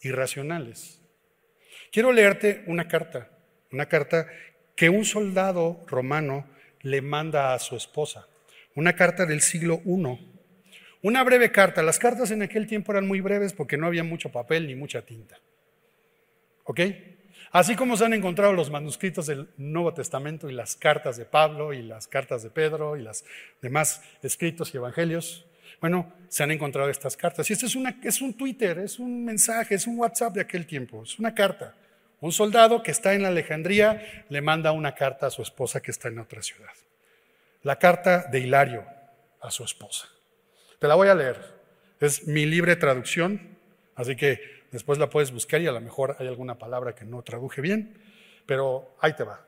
[0.00, 1.02] irracionales.
[1.92, 3.28] Quiero leerte una carta,
[3.70, 4.28] una carta
[4.78, 6.46] que un soldado romano
[6.82, 8.28] le manda a su esposa,
[8.76, 10.36] una carta del siglo I.
[11.02, 11.82] Una breve carta.
[11.82, 15.02] Las cartas en aquel tiempo eran muy breves porque no había mucho papel ni mucha
[15.02, 15.36] tinta.
[16.62, 16.80] ¿Ok?
[17.50, 21.72] Así como se han encontrado los manuscritos del Nuevo Testamento y las cartas de Pablo
[21.72, 23.24] y las cartas de Pedro y los
[23.60, 25.44] demás escritos y evangelios,
[25.80, 27.50] bueno, se han encontrado estas cartas.
[27.50, 30.66] Y esto es, una, es un Twitter, es un mensaje, es un WhatsApp de aquel
[30.68, 31.74] tiempo, es una carta.
[32.20, 36.08] Un soldado que está en Alejandría le manda una carta a su esposa que está
[36.08, 36.72] en otra ciudad.
[37.62, 38.84] La carta de Hilario
[39.40, 40.08] a su esposa.
[40.78, 41.58] Te la voy a leer.
[42.00, 43.56] Es mi libre traducción,
[43.94, 47.22] así que Después la puedes buscar y a lo mejor hay alguna palabra que no
[47.22, 47.98] traduje bien,
[48.46, 49.46] pero ahí te va.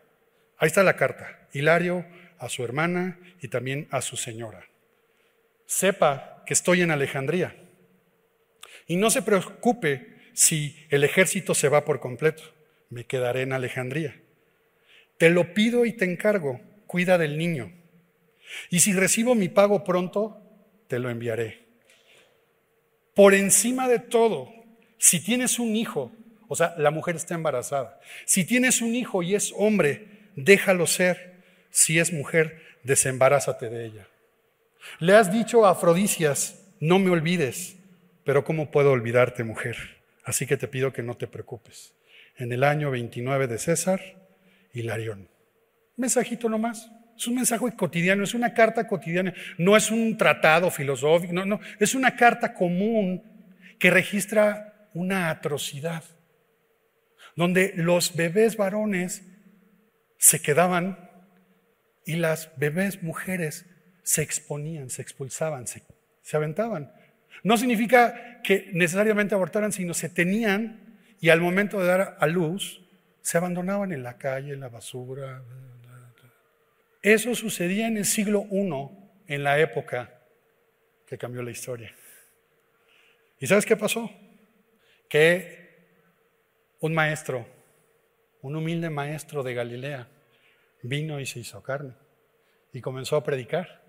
[0.56, 1.46] Ahí está la carta.
[1.52, 2.06] Hilario
[2.38, 4.66] a su hermana y también a su señora.
[5.66, 7.54] Sepa que estoy en Alejandría
[8.86, 12.42] y no se preocupe si el ejército se va por completo.
[12.90, 14.20] Me quedaré en Alejandría.
[15.16, 17.72] Te lo pido y te encargo, cuida del niño.
[18.68, 20.42] Y si recibo mi pago pronto,
[20.88, 21.66] te lo enviaré.
[23.14, 24.52] Por encima de todo,
[24.98, 26.12] si tienes un hijo,
[26.48, 31.30] o sea, la mujer está embarazada, si tienes un hijo y es hombre, déjalo ser.
[31.70, 34.08] Si es mujer, desembarázate de ella.
[34.98, 37.76] Le has dicho a Afrodicias, no me olvides,
[38.24, 39.76] pero ¿cómo puedo olvidarte, mujer?
[40.24, 41.94] Así que te pido que no te preocupes.
[42.40, 44.00] En el año 29 de César,
[44.72, 45.28] Hilarión.
[45.96, 46.90] Mensajito nomás.
[47.14, 51.60] Es un mensaje cotidiano, es una carta cotidiana, no es un tratado filosófico, no, no,
[51.78, 53.22] es una carta común
[53.78, 56.02] que registra una atrocidad,
[57.36, 59.22] donde los bebés varones
[60.16, 61.10] se quedaban
[62.06, 63.66] y las bebés mujeres
[64.02, 65.82] se exponían, se expulsaban, se,
[66.22, 66.90] se aventaban.
[67.42, 70.89] No significa que necesariamente abortaran, sino se tenían
[71.20, 72.80] y al momento de dar a luz
[73.20, 75.42] se abandonaban en la calle, en la basura.
[77.02, 80.22] Eso sucedía en el siglo I, en la época
[81.06, 81.94] que cambió la historia.
[83.38, 84.10] ¿Y sabes qué pasó?
[85.08, 85.60] Que
[86.80, 87.46] un maestro,
[88.42, 90.08] un humilde maestro de Galilea,
[90.82, 91.94] vino y se hizo carne
[92.72, 93.82] y comenzó a predicar.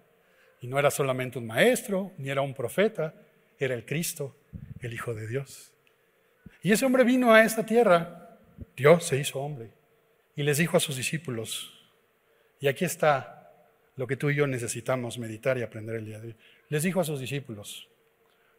[0.61, 3.13] Y no era solamente un maestro, ni era un profeta,
[3.57, 4.35] era el Cristo,
[4.79, 5.73] el Hijo de Dios.
[6.61, 8.37] Y ese hombre vino a esta tierra,
[8.75, 9.71] Dios se hizo hombre,
[10.35, 11.73] y les dijo a sus discípulos,
[12.59, 13.41] y aquí está
[13.95, 16.35] lo que tú y yo necesitamos meditar y aprender el día de hoy.
[16.69, 17.89] Les dijo a sus discípulos,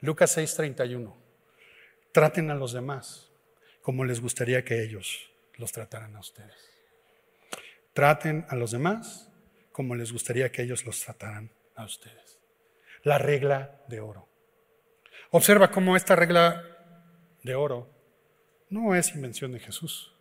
[0.00, 1.14] Lucas 6:31,
[2.12, 3.30] traten a los demás
[3.80, 6.70] como les gustaría que ellos los trataran a ustedes.
[7.92, 9.30] Traten a los demás
[9.70, 12.38] como les gustaría que ellos los trataran a ustedes.
[13.02, 14.28] La regla de oro.
[15.30, 16.64] Observa cómo esta regla
[17.42, 17.91] de oro
[18.72, 20.12] no es invención de Jesús.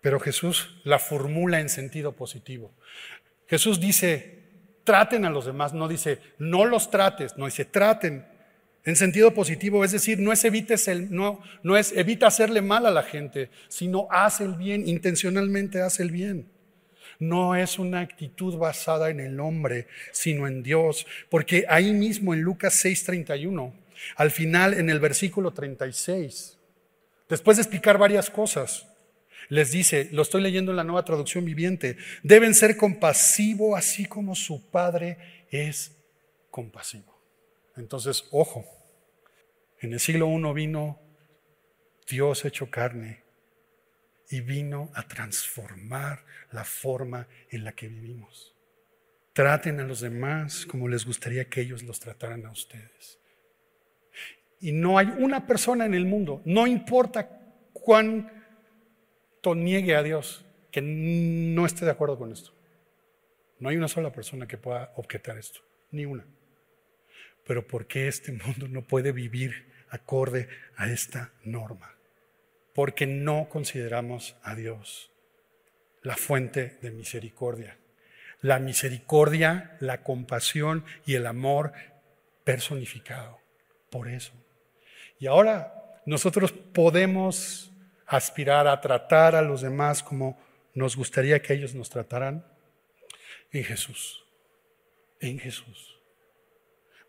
[0.00, 2.72] Pero Jesús la formula en sentido positivo.
[3.46, 4.42] Jesús dice,
[4.82, 8.26] traten a los demás, no dice, no los trates, no dice, traten
[8.84, 14.06] en sentido positivo, es decir, no es, evites evita hacerle mal a la gente, sino
[14.10, 16.48] haz el bien, intencionalmente haz el bien.
[17.18, 22.42] No es una actitud basada en el hombre, sino en Dios, porque ahí mismo en
[22.42, 23.72] Lucas 6:31,
[24.16, 26.55] al final en el versículo 36,
[27.28, 28.86] después de explicar varias cosas,
[29.48, 34.34] les dice, lo estoy leyendo en la nueva traducción viviente, deben ser compasivos así como
[34.34, 35.96] su Padre es
[36.50, 37.16] compasivo.
[37.76, 38.64] Entonces, ojo,
[39.80, 41.00] en el siglo I vino
[42.08, 43.22] Dios hecho carne
[44.30, 48.54] y vino a transformar la forma en la que vivimos.
[49.32, 53.18] Traten a los demás como les gustaría que ellos los trataran a ustedes.
[54.60, 57.28] Y no hay una persona en el mundo, no importa
[57.72, 58.36] cuán
[59.54, 62.52] niegue a Dios que no esté de acuerdo con esto.
[63.58, 66.26] No hay una sola persona que pueda objetar esto, ni una.
[67.46, 71.94] Pero ¿por qué este mundo no puede vivir acorde a esta norma?
[72.74, 75.10] Porque no consideramos a Dios
[76.02, 77.78] la fuente de misericordia.
[78.42, 81.72] La misericordia, la compasión y el amor
[82.44, 83.38] personificado.
[83.90, 84.32] Por eso.
[85.18, 87.72] Y ahora nosotros podemos
[88.06, 90.38] aspirar a tratar a los demás como
[90.74, 92.46] nos gustaría que ellos nos trataran?
[93.52, 94.24] En Jesús,
[95.20, 95.98] en Jesús,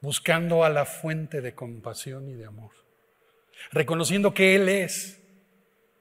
[0.02, 2.72] buscando a la fuente de compasión y de amor,
[3.72, 5.22] reconociendo que Él es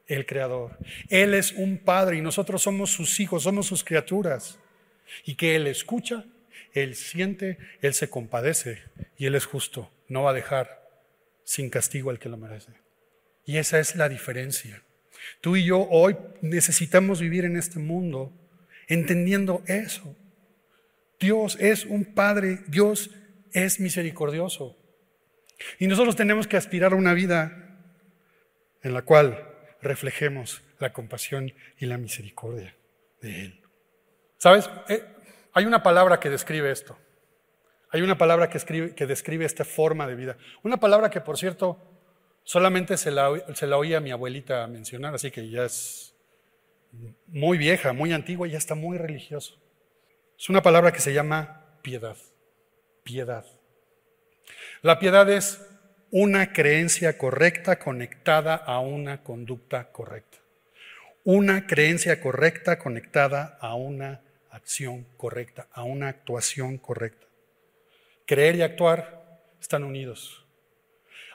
[0.06, 4.58] el Creador, Él es un Padre y nosotros somos sus hijos, somos sus criaturas,
[5.24, 6.24] y que Él escucha,
[6.72, 8.82] Él siente, Él se compadece
[9.16, 10.85] y Él es justo, no va a dejar
[11.46, 12.72] sin castigo al que lo merece.
[13.44, 14.82] Y esa es la diferencia.
[15.40, 18.32] Tú y yo hoy necesitamos vivir en este mundo
[18.88, 20.16] entendiendo eso.
[21.20, 23.10] Dios es un Padre, Dios
[23.52, 24.76] es misericordioso.
[25.78, 27.78] Y nosotros tenemos que aspirar a una vida
[28.82, 29.48] en la cual
[29.80, 32.74] reflejemos la compasión y la misericordia
[33.22, 33.60] de Él.
[34.36, 34.68] ¿Sabes?
[34.88, 35.02] Eh,
[35.52, 36.98] hay una palabra que describe esto.
[37.90, 40.36] Hay una palabra que, describe esta forma de vida.
[40.62, 41.78] Una palabra que, por cierto,
[42.46, 43.28] Solamente se la,
[43.76, 46.14] oía mi abuelita mencionar, así que ya es
[47.26, 49.58] muy vieja, muy antigua y ya está muy religioso.
[50.38, 52.16] Es una palabra que se llama piedad.
[53.02, 53.44] Piedad.
[54.80, 55.60] La piedad es
[56.12, 60.38] una creencia correcta conectada a una conducta correcta.
[61.24, 67.25] Una creencia correcta conectada a una acción correcta, a una actuación correcta.
[68.26, 70.44] Creer y actuar están unidos.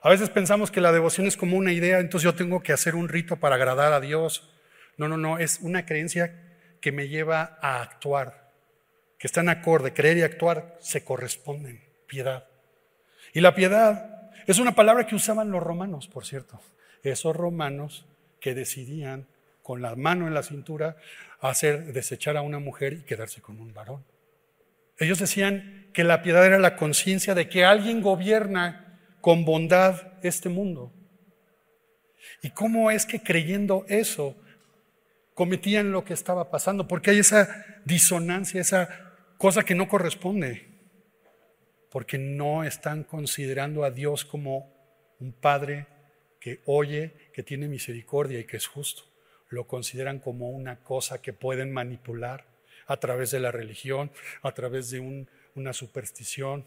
[0.04, 2.96] A veces pensamos que la devoción es como una idea, entonces yo tengo que hacer
[2.96, 4.50] un rito para agradar a Dios.
[4.98, 6.36] No, no, no, es una creencia
[6.82, 8.52] que me lleva a actuar,
[9.18, 12.48] que está en acorde, creer y actuar se corresponden, piedad.
[13.34, 16.60] Y la piedad es una palabra que usaban los romanos, por cierto,
[17.04, 18.06] esos romanos
[18.40, 19.28] que decidían
[19.62, 20.98] con la mano en la cintura
[21.40, 24.04] hacer desechar a una mujer y quedarse con un varón.
[25.02, 30.48] Ellos decían que la piedad era la conciencia de que alguien gobierna con bondad este
[30.48, 30.94] mundo.
[32.44, 34.36] ¿Y cómo es que creyendo eso
[35.34, 36.88] cometían lo que estaba pasando?
[36.88, 40.70] Porque hay esa disonancia, esa cosa que no corresponde.
[41.90, 44.72] Porque no están considerando a Dios como
[45.20, 45.88] un Padre
[46.40, 49.02] que oye, que tiene misericordia y que es justo.
[49.50, 52.51] Lo consideran como una cosa que pueden manipular
[52.88, 54.12] a través de la religión,
[54.42, 56.66] a través de una superstición.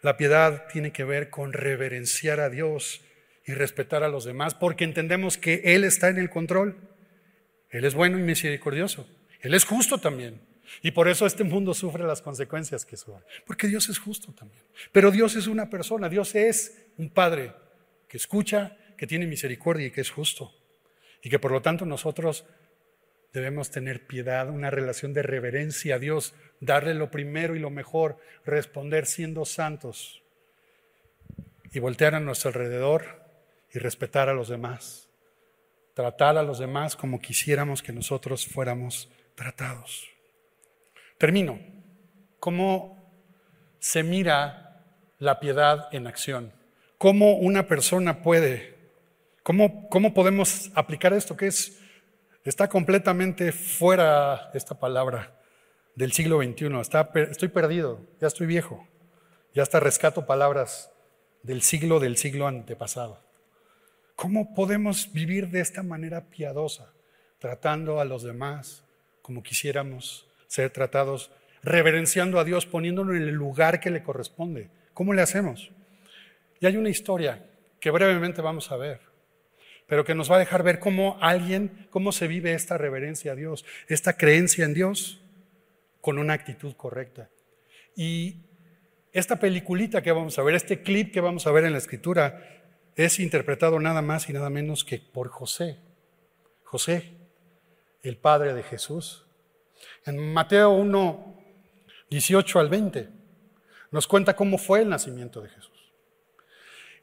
[0.00, 3.02] La piedad tiene que ver con reverenciar a Dios
[3.44, 6.76] y respetar a los demás, porque entendemos que Él está en el control.
[7.70, 9.08] Él es bueno y misericordioso.
[9.40, 10.40] Él es justo también.
[10.80, 13.24] Y por eso este mundo sufre las consecuencias que sufre.
[13.46, 14.62] Porque Dios es justo también.
[14.92, 17.52] Pero Dios es una persona, Dios es un Padre
[18.08, 20.52] que escucha, que tiene misericordia y que es justo.
[21.22, 22.44] Y que por lo tanto nosotros
[23.32, 28.18] debemos tener piedad, una relación de reverencia a Dios, darle lo primero y lo mejor,
[28.44, 30.22] responder siendo santos
[31.72, 33.22] y voltear a nuestro alrededor
[33.72, 35.08] y respetar a los demás.
[35.94, 40.08] Tratar a los demás como quisiéramos que nosotros fuéramos tratados.
[41.18, 41.58] Termino.
[42.38, 42.98] ¿Cómo
[43.78, 44.84] se mira
[45.18, 46.52] la piedad en acción?
[46.98, 48.76] ¿Cómo una persona puede,
[49.42, 51.81] cómo, cómo podemos aplicar esto que es,
[52.44, 55.38] está completamente fuera esta palabra
[55.94, 56.80] del siglo XXI?
[56.80, 58.86] Está, estoy perdido, ya estoy viejo,
[59.54, 60.90] ya hasta rescato palabras
[61.42, 63.20] del siglo del siglo antepasado.
[64.16, 66.92] ¿Cómo podemos vivir de esta manera piadosa,
[67.38, 68.84] tratando a los demás
[69.20, 71.30] como quisiéramos ser tratados,
[71.62, 74.70] reverenciando a Dios, poniéndolo en el lugar que le corresponde?
[74.94, 75.70] ¿Cómo le hacemos?
[76.60, 77.44] Y hay una historia
[77.80, 79.00] que brevemente vamos a ver,
[79.92, 83.34] pero que nos va a dejar ver cómo alguien, cómo se vive esta reverencia a
[83.34, 85.20] Dios, esta creencia en Dios
[86.00, 87.28] con una actitud correcta.
[87.94, 88.36] Y
[89.12, 92.62] esta peliculita que vamos a ver, este clip que vamos a ver en la escritura,
[92.96, 95.76] es interpretado nada más y nada menos que por José.
[96.64, 97.12] José,
[98.02, 99.26] el padre de Jesús.
[100.06, 101.38] En Mateo 1,
[102.08, 103.10] 18 al 20,
[103.90, 105.92] nos cuenta cómo fue el nacimiento de Jesús.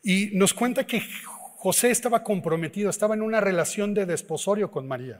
[0.02, 1.04] Y nos cuenta que
[1.60, 5.20] José estaba comprometido, estaba en una relación de desposorio con María.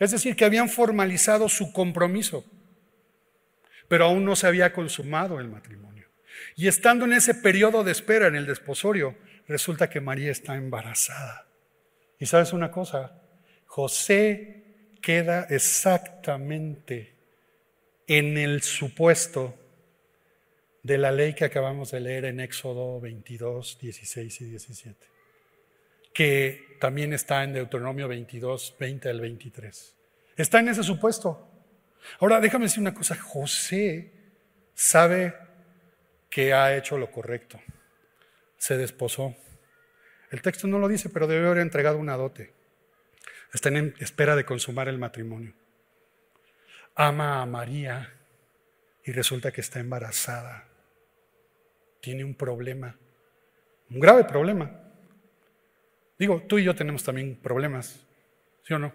[0.00, 2.44] Es decir, que habían formalizado su compromiso,
[3.86, 6.08] pero aún no se había consumado el matrimonio.
[6.56, 9.14] Y estando en ese periodo de espera en el desposorio,
[9.46, 11.46] resulta que María está embarazada.
[12.18, 13.20] Y sabes una cosa,
[13.66, 14.64] José
[15.00, 17.14] queda exactamente
[18.08, 19.54] en el supuesto
[20.82, 25.11] de la ley que acabamos de leer en Éxodo 22, 16 y 17,
[26.12, 29.94] que también está en Deuteronomio 22, 20 al 23.
[30.36, 31.48] Está en ese supuesto.
[32.18, 34.12] Ahora, déjame decir una cosa, José
[34.74, 35.34] sabe
[36.28, 37.60] que ha hecho lo correcto
[38.62, 39.34] se desposó.
[40.30, 42.52] El texto no lo dice, pero debe haber entregado una dote.
[43.52, 45.52] Está en espera de consumar el matrimonio.
[46.94, 48.14] Ama a María
[49.04, 50.68] y resulta que está embarazada.
[52.00, 52.96] Tiene un problema,
[53.90, 54.81] un grave problema.
[56.18, 58.06] Digo, tú y yo tenemos también problemas,
[58.62, 58.92] ¿sí o no?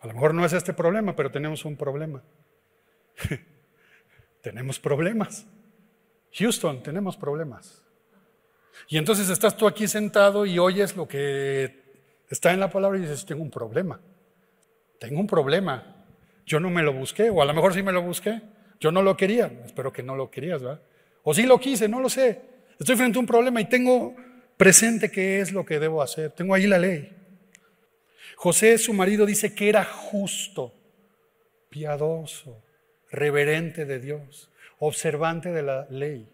[0.00, 2.22] A lo mejor no es este problema, pero tenemos un problema.
[4.42, 5.46] tenemos problemas.
[6.32, 7.84] Houston, tenemos problemas.
[8.88, 11.80] Y entonces estás tú aquí sentado y oyes lo que
[12.28, 14.00] está en la palabra y dices, tengo un problema,
[14.98, 15.96] tengo un problema.
[16.46, 18.40] Yo no me lo busqué, o a lo mejor sí me lo busqué,
[18.78, 20.82] yo no lo quería, espero que no lo querías, ¿verdad?
[21.22, 22.40] O sí lo quise, no lo sé.
[22.78, 24.16] Estoy frente a un problema y tengo
[24.60, 27.16] presente qué es lo que debo hacer, tengo ahí la ley.
[28.36, 30.74] José, su marido, dice que era justo,
[31.70, 32.62] piadoso,
[33.10, 36.30] reverente de Dios, observante de la ley.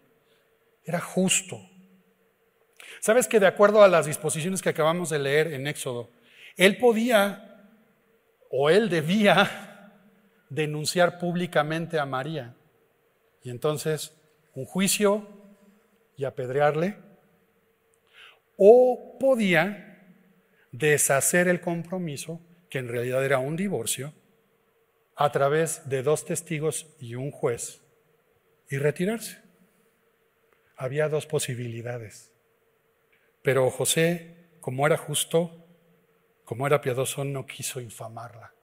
[0.83, 1.57] Era justo.
[2.99, 6.09] Sabes que de acuerdo a las disposiciones que acabamos de leer en Éxodo,
[6.57, 7.65] él podía
[8.51, 9.93] o él debía
[10.49, 12.57] denunciar públicamente a María.
[13.41, 14.13] Y entonces
[14.53, 15.25] un juicio
[16.17, 17.06] y apedrearle.
[18.57, 19.87] O podía
[20.71, 24.13] deshacer el compromiso, que en realidad era un divorcio,
[25.15, 27.81] a través de dos testigos y un juez,
[28.69, 29.41] y retirarse.
[30.75, 32.31] Había dos posibilidades.
[33.41, 35.65] Pero José, como era justo,
[36.45, 38.53] como era piadoso, no quiso infamarla,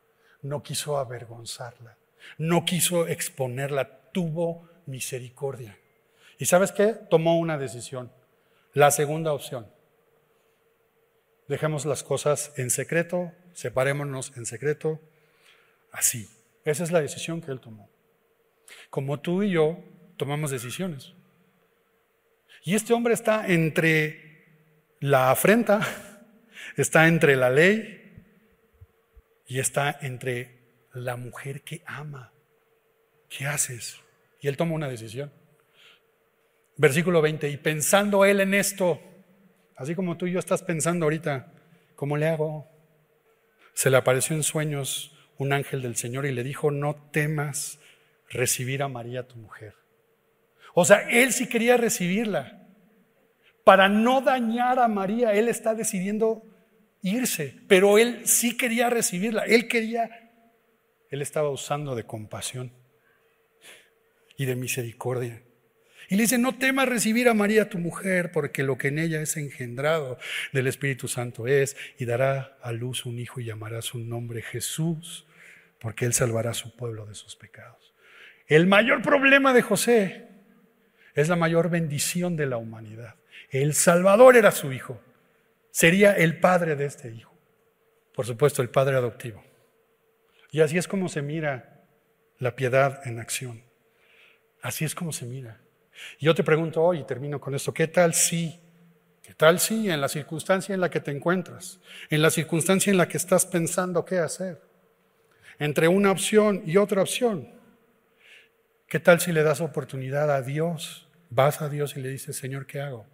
[0.43, 1.99] no quiso avergonzarla,
[2.39, 5.79] no quiso exponerla, tuvo misericordia.
[6.39, 6.95] ¿Y sabes qué?
[7.11, 8.13] Tomó una decisión,
[8.73, 9.74] la segunda opción.
[11.49, 15.01] Dejemos las cosas en secreto, separémonos en secreto,
[15.93, 16.29] así.
[16.65, 17.91] Esa es la decisión que él tomó.
[18.89, 19.79] como tú y yo
[20.17, 21.15] tomamos decisiones.
[22.63, 24.47] Y este hombre está entre
[25.01, 25.81] la afrenta,
[26.77, 28.25] está entre la ley
[29.47, 30.61] y está entre
[30.95, 32.33] la mujer que ama.
[33.29, 34.01] ¿Qué haces?
[34.41, 35.31] Y él toma una decisión.
[36.77, 39.01] Versículo 20, y pensando él en esto,
[39.77, 41.53] así como tú y yo estás pensando ahorita,
[41.95, 42.69] ¿cómo le hago?
[43.75, 47.81] Se le apareció en sueños un ángel del Señor y le dijo, no temas
[48.29, 49.75] recibir a María tu mujer.
[50.75, 52.67] O sea, él sí quería recibirla.
[53.65, 56.43] Para no dañar a María, él está decidiendo
[57.01, 59.45] irse, pero él sí quería recibirla.
[59.45, 60.33] Él quería,
[61.11, 62.73] él estaba usando de compasión
[64.37, 65.44] y de misericordia.
[66.09, 69.21] Y le dice, no temas recibir a María tu mujer, porque lo que en ella
[69.21, 70.19] es engendrado
[70.53, 75.27] del Espíritu Santo es, y dará a luz un hijo y llamará su nombre Jesús,
[75.81, 77.95] porque él salvará a su pueblo de sus pecados.
[78.47, 80.29] El mayor problema de José
[81.15, 83.15] es la mayor bendición de la humanidad.
[83.51, 85.01] El Salvador era su hijo,
[85.71, 87.35] sería el padre de este hijo,
[88.15, 89.43] por supuesto el padre adoptivo.
[90.51, 91.85] Y así es como se mira
[92.39, 93.65] la piedad en acción.
[94.63, 95.61] Así es como se mira.
[96.19, 98.61] Y yo te pregunto hoy, y termino con esto, ¿qué tal si?
[99.23, 101.81] ¿Qué tal si en la circunstancia en la que te encuentras,
[102.11, 104.61] en la circunstancia en la que estás pensando qué hacer,
[105.59, 107.49] entre una opción y otra opción,
[108.87, 111.09] ¿qué tal si le das oportunidad a Dios?
[111.31, 113.07] Vas a Dios y le dices, Señor, ¿qué hago?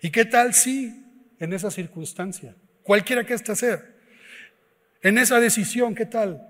[0.00, 1.04] ¿Y qué tal si
[1.38, 2.54] en esa circunstancia,
[2.84, 3.84] cualquiera que ésta sea,
[5.02, 6.48] en esa decisión, ¿qué tal?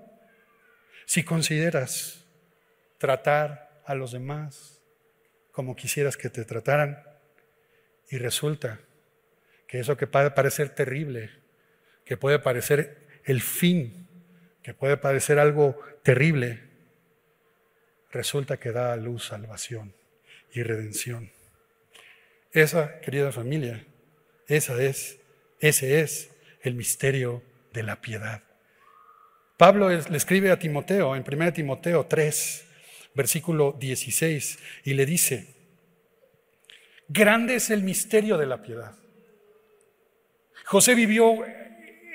[1.05, 2.23] Si consideras
[2.99, 4.72] tratar a los demás
[5.53, 7.01] como quisieras que te trataran.
[8.09, 8.81] Y resulta
[9.65, 11.29] que eso que puede parecer terrible,
[12.03, 14.07] que puede parecer el fin,
[14.61, 16.59] que puede parecer algo terrible,
[18.11, 19.93] resulta que da a luz salvación
[20.51, 21.31] y redención.
[22.51, 23.85] Esa, querida familia,
[24.47, 25.19] esa es,
[25.59, 26.29] ese es
[26.61, 27.41] el misterio
[27.73, 28.43] de la piedad.
[29.57, 32.65] Pablo le escribe a Timoteo en 1 Timoteo 3,
[33.15, 35.47] versículo 16, y le dice,
[37.07, 38.95] grande es el misterio de la piedad.
[40.65, 41.43] José vivió,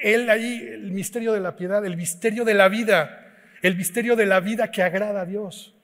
[0.03, 4.27] él ahí, el misterio de la piedad, el misterio de la vida, el misterio de
[4.27, 5.78] la vida que agrada a Dios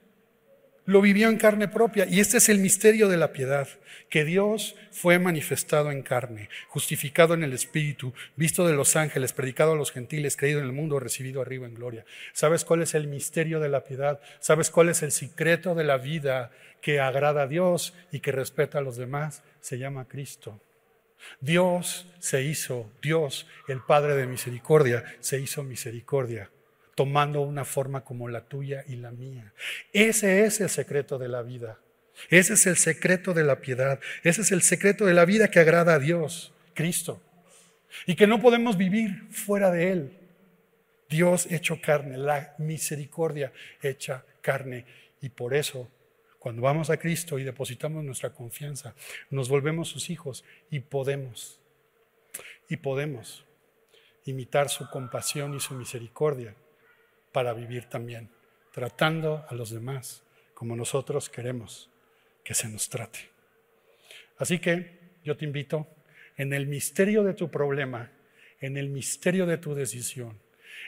[0.85, 2.05] lo vivió en carne propia.
[2.07, 3.67] Y este es el misterio de la piedad,
[4.09, 9.73] que Dios fue manifestado en carne, justificado en el Espíritu, visto de los ángeles, predicado
[9.73, 12.05] a los gentiles, creído en el mundo, recibido arriba en gloria.
[12.33, 14.19] ¿Sabes cuál es el misterio de la piedad?
[14.39, 18.77] ¿Sabes cuál es el secreto de la vida que agrada a Dios y que respeta
[18.77, 19.43] a los demás?
[19.61, 20.61] Se llama Cristo.
[21.39, 26.51] Dios se hizo, Dios, el Padre de misericordia, se hizo misericordia
[26.95, 29.53] tomando una forma como la tuya y la mía.
[29.91, 31.77] Ese es el secreto de la vida.
[32.29, 33.99] Ese es el secreto de la piedad.
[34.23, 37.21] Ese es el secreto de la vida que agrada a Dios, Cristo.
[38.05, 40.17] Y que no podemos vivir fuera de Él.
[41.09, 44.85] Dios hecho carne, la misericordia hecha carne.
[45.21, 45.89] Y por eso,
[46.39, 48.95] cuando vamos a Cristo y depositamos nuestra confianza,
[49.29, 51.59] nos volvemos sus hijos y podemos,
[52.69, 53.45] y podemos
[54.23, 56.55] imitar su compasión y su misericordia
[57.35, 58.29] para vivir también,
[58.71, 60.23] tratando a los demás
[60.53, 61.89] como nosotros queremos
[62.45, 63.19] que se nos trate.
[64.37, 65.85] Así que yo te invito,
[66.37, 68.09] en el misterio de tu problema,
[68.61, 70.39] en el misterio de tu decisión,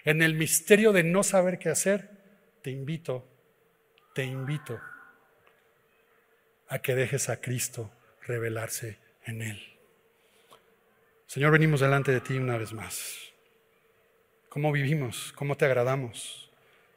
[0.06, 2.12] en el misterio de no saber qué hacer,
[2.62, 3.28] te invito,
[4.16, 4.80] te invito
[6.70, 7.92] a que dejes a Cristo
[8.26, 9.62] revelarse en Él.
[11.26, 13.34] Señor, venimos delante de ti una vez más.
[14.58, 15.34] ¿Cómo vivimos?
[15.34, 16.50] ¿Cómo te agradamos?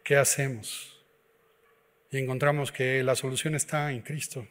[0.02, 0.98] ¿Qué hacemos?
[2.10, 4.48] Y encontramos que la solución está en Cristo.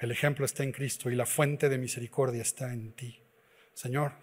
[0.00, 3.20] El ejemplo está en Cristo y la fuente de misericordia está en ti.
[3.72, 4.14] Señor,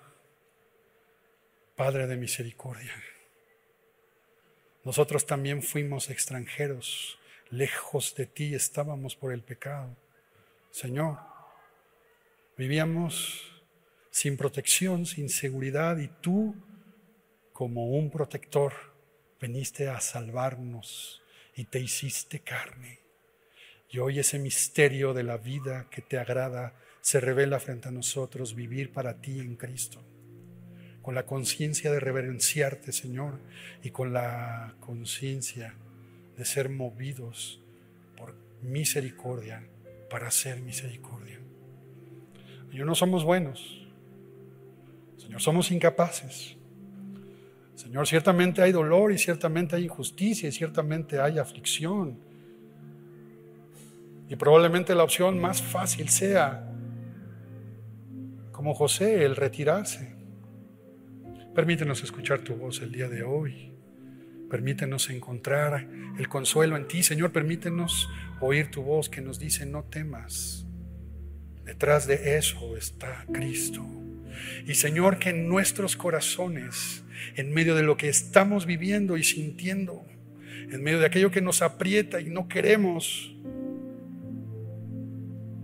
[1.78, 2.91] Padre de misericordia,
[4.84, 7.18] nosotros también fuimos extranjeros,
[7.50, 9.95] lejos de ti estábamos por el pecado.
[10.70, 11.18] Señor,
[12.58, 13.64] vivíamos
[14.12, 16.54] sin protección, sin seguridad y tú
[17.58, 18.72] como un protector,
[19.41, 21.24] veniste a salvarnos
[21.55, 22.99] y te hiciste carne.
[23.89, 28.53] Y hoy ese misterio de la vida que te agrada se revela frente a nosotros,
[28.53, 30.03] vivir para ti en Cristo,
[31.01, 33.39] con la conciencia de reverenciarte, Señor,
[33.82, 35.74] y con la conciencia
[36.38, 37.60] de ser movidos
[38.16, 39.68] por misericordia
[40.12, 41.39] para hacer misericordia.
[42.70, 43.88] Señor, no somos buenos,
[45.18, 46.55] Señor, somos incapaces.
[47.78, 52.18] Señor, ciertamente hay dolor y ciertamente hay injusticia y ciertamente hay aflicción.
[54.28, 56.74] Y probablemente la opción más fácil sea,
[58.52, 60.16] como José, el retirarse.
[61.54, 63.72] Permítenos escuchar tu voz el día de hoy.
[64.50, 67.32] Permítenos encontrar el consuelo en ti, Señor.
[67.32, 68.10] Permítenos
[68.42, 70.66] oír tu voz que nos dice, no temas.
[71.64, 73.86] Detrás de eso está Cristo.
[74.66, 77.04] Y Señor, que en nuestros corazones,
[77.36, 80.06] en medio de lo que estamos viviendo y sintiendo,
[80.72, 83.34] en medio de aquello que nos aprieta y no queremos,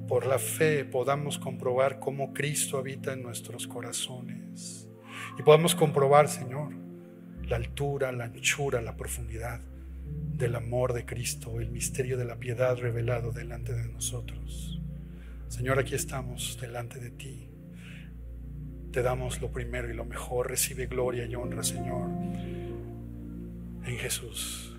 [0.07, 4.88] por la fe podamos comprobar cómo Cristo habita en nuestros corazones.
[5.38, 6.74] Y podamos comprobar, Señor,
[7.47, 9.61] la altura, la anchura, la profundidad
[10.34, 14.82] del amor de Cristo, el misterio de la piedad revelado delante de nosotros.
[15.47, 17.52] Señor, aquí estamos delante de ti
[18.93, 20.49] te damos lo primero y lo mejor.
[20.49, 22.09] Recibe gloria y honra, Señor,
[23.85, 24.72] en Jesús.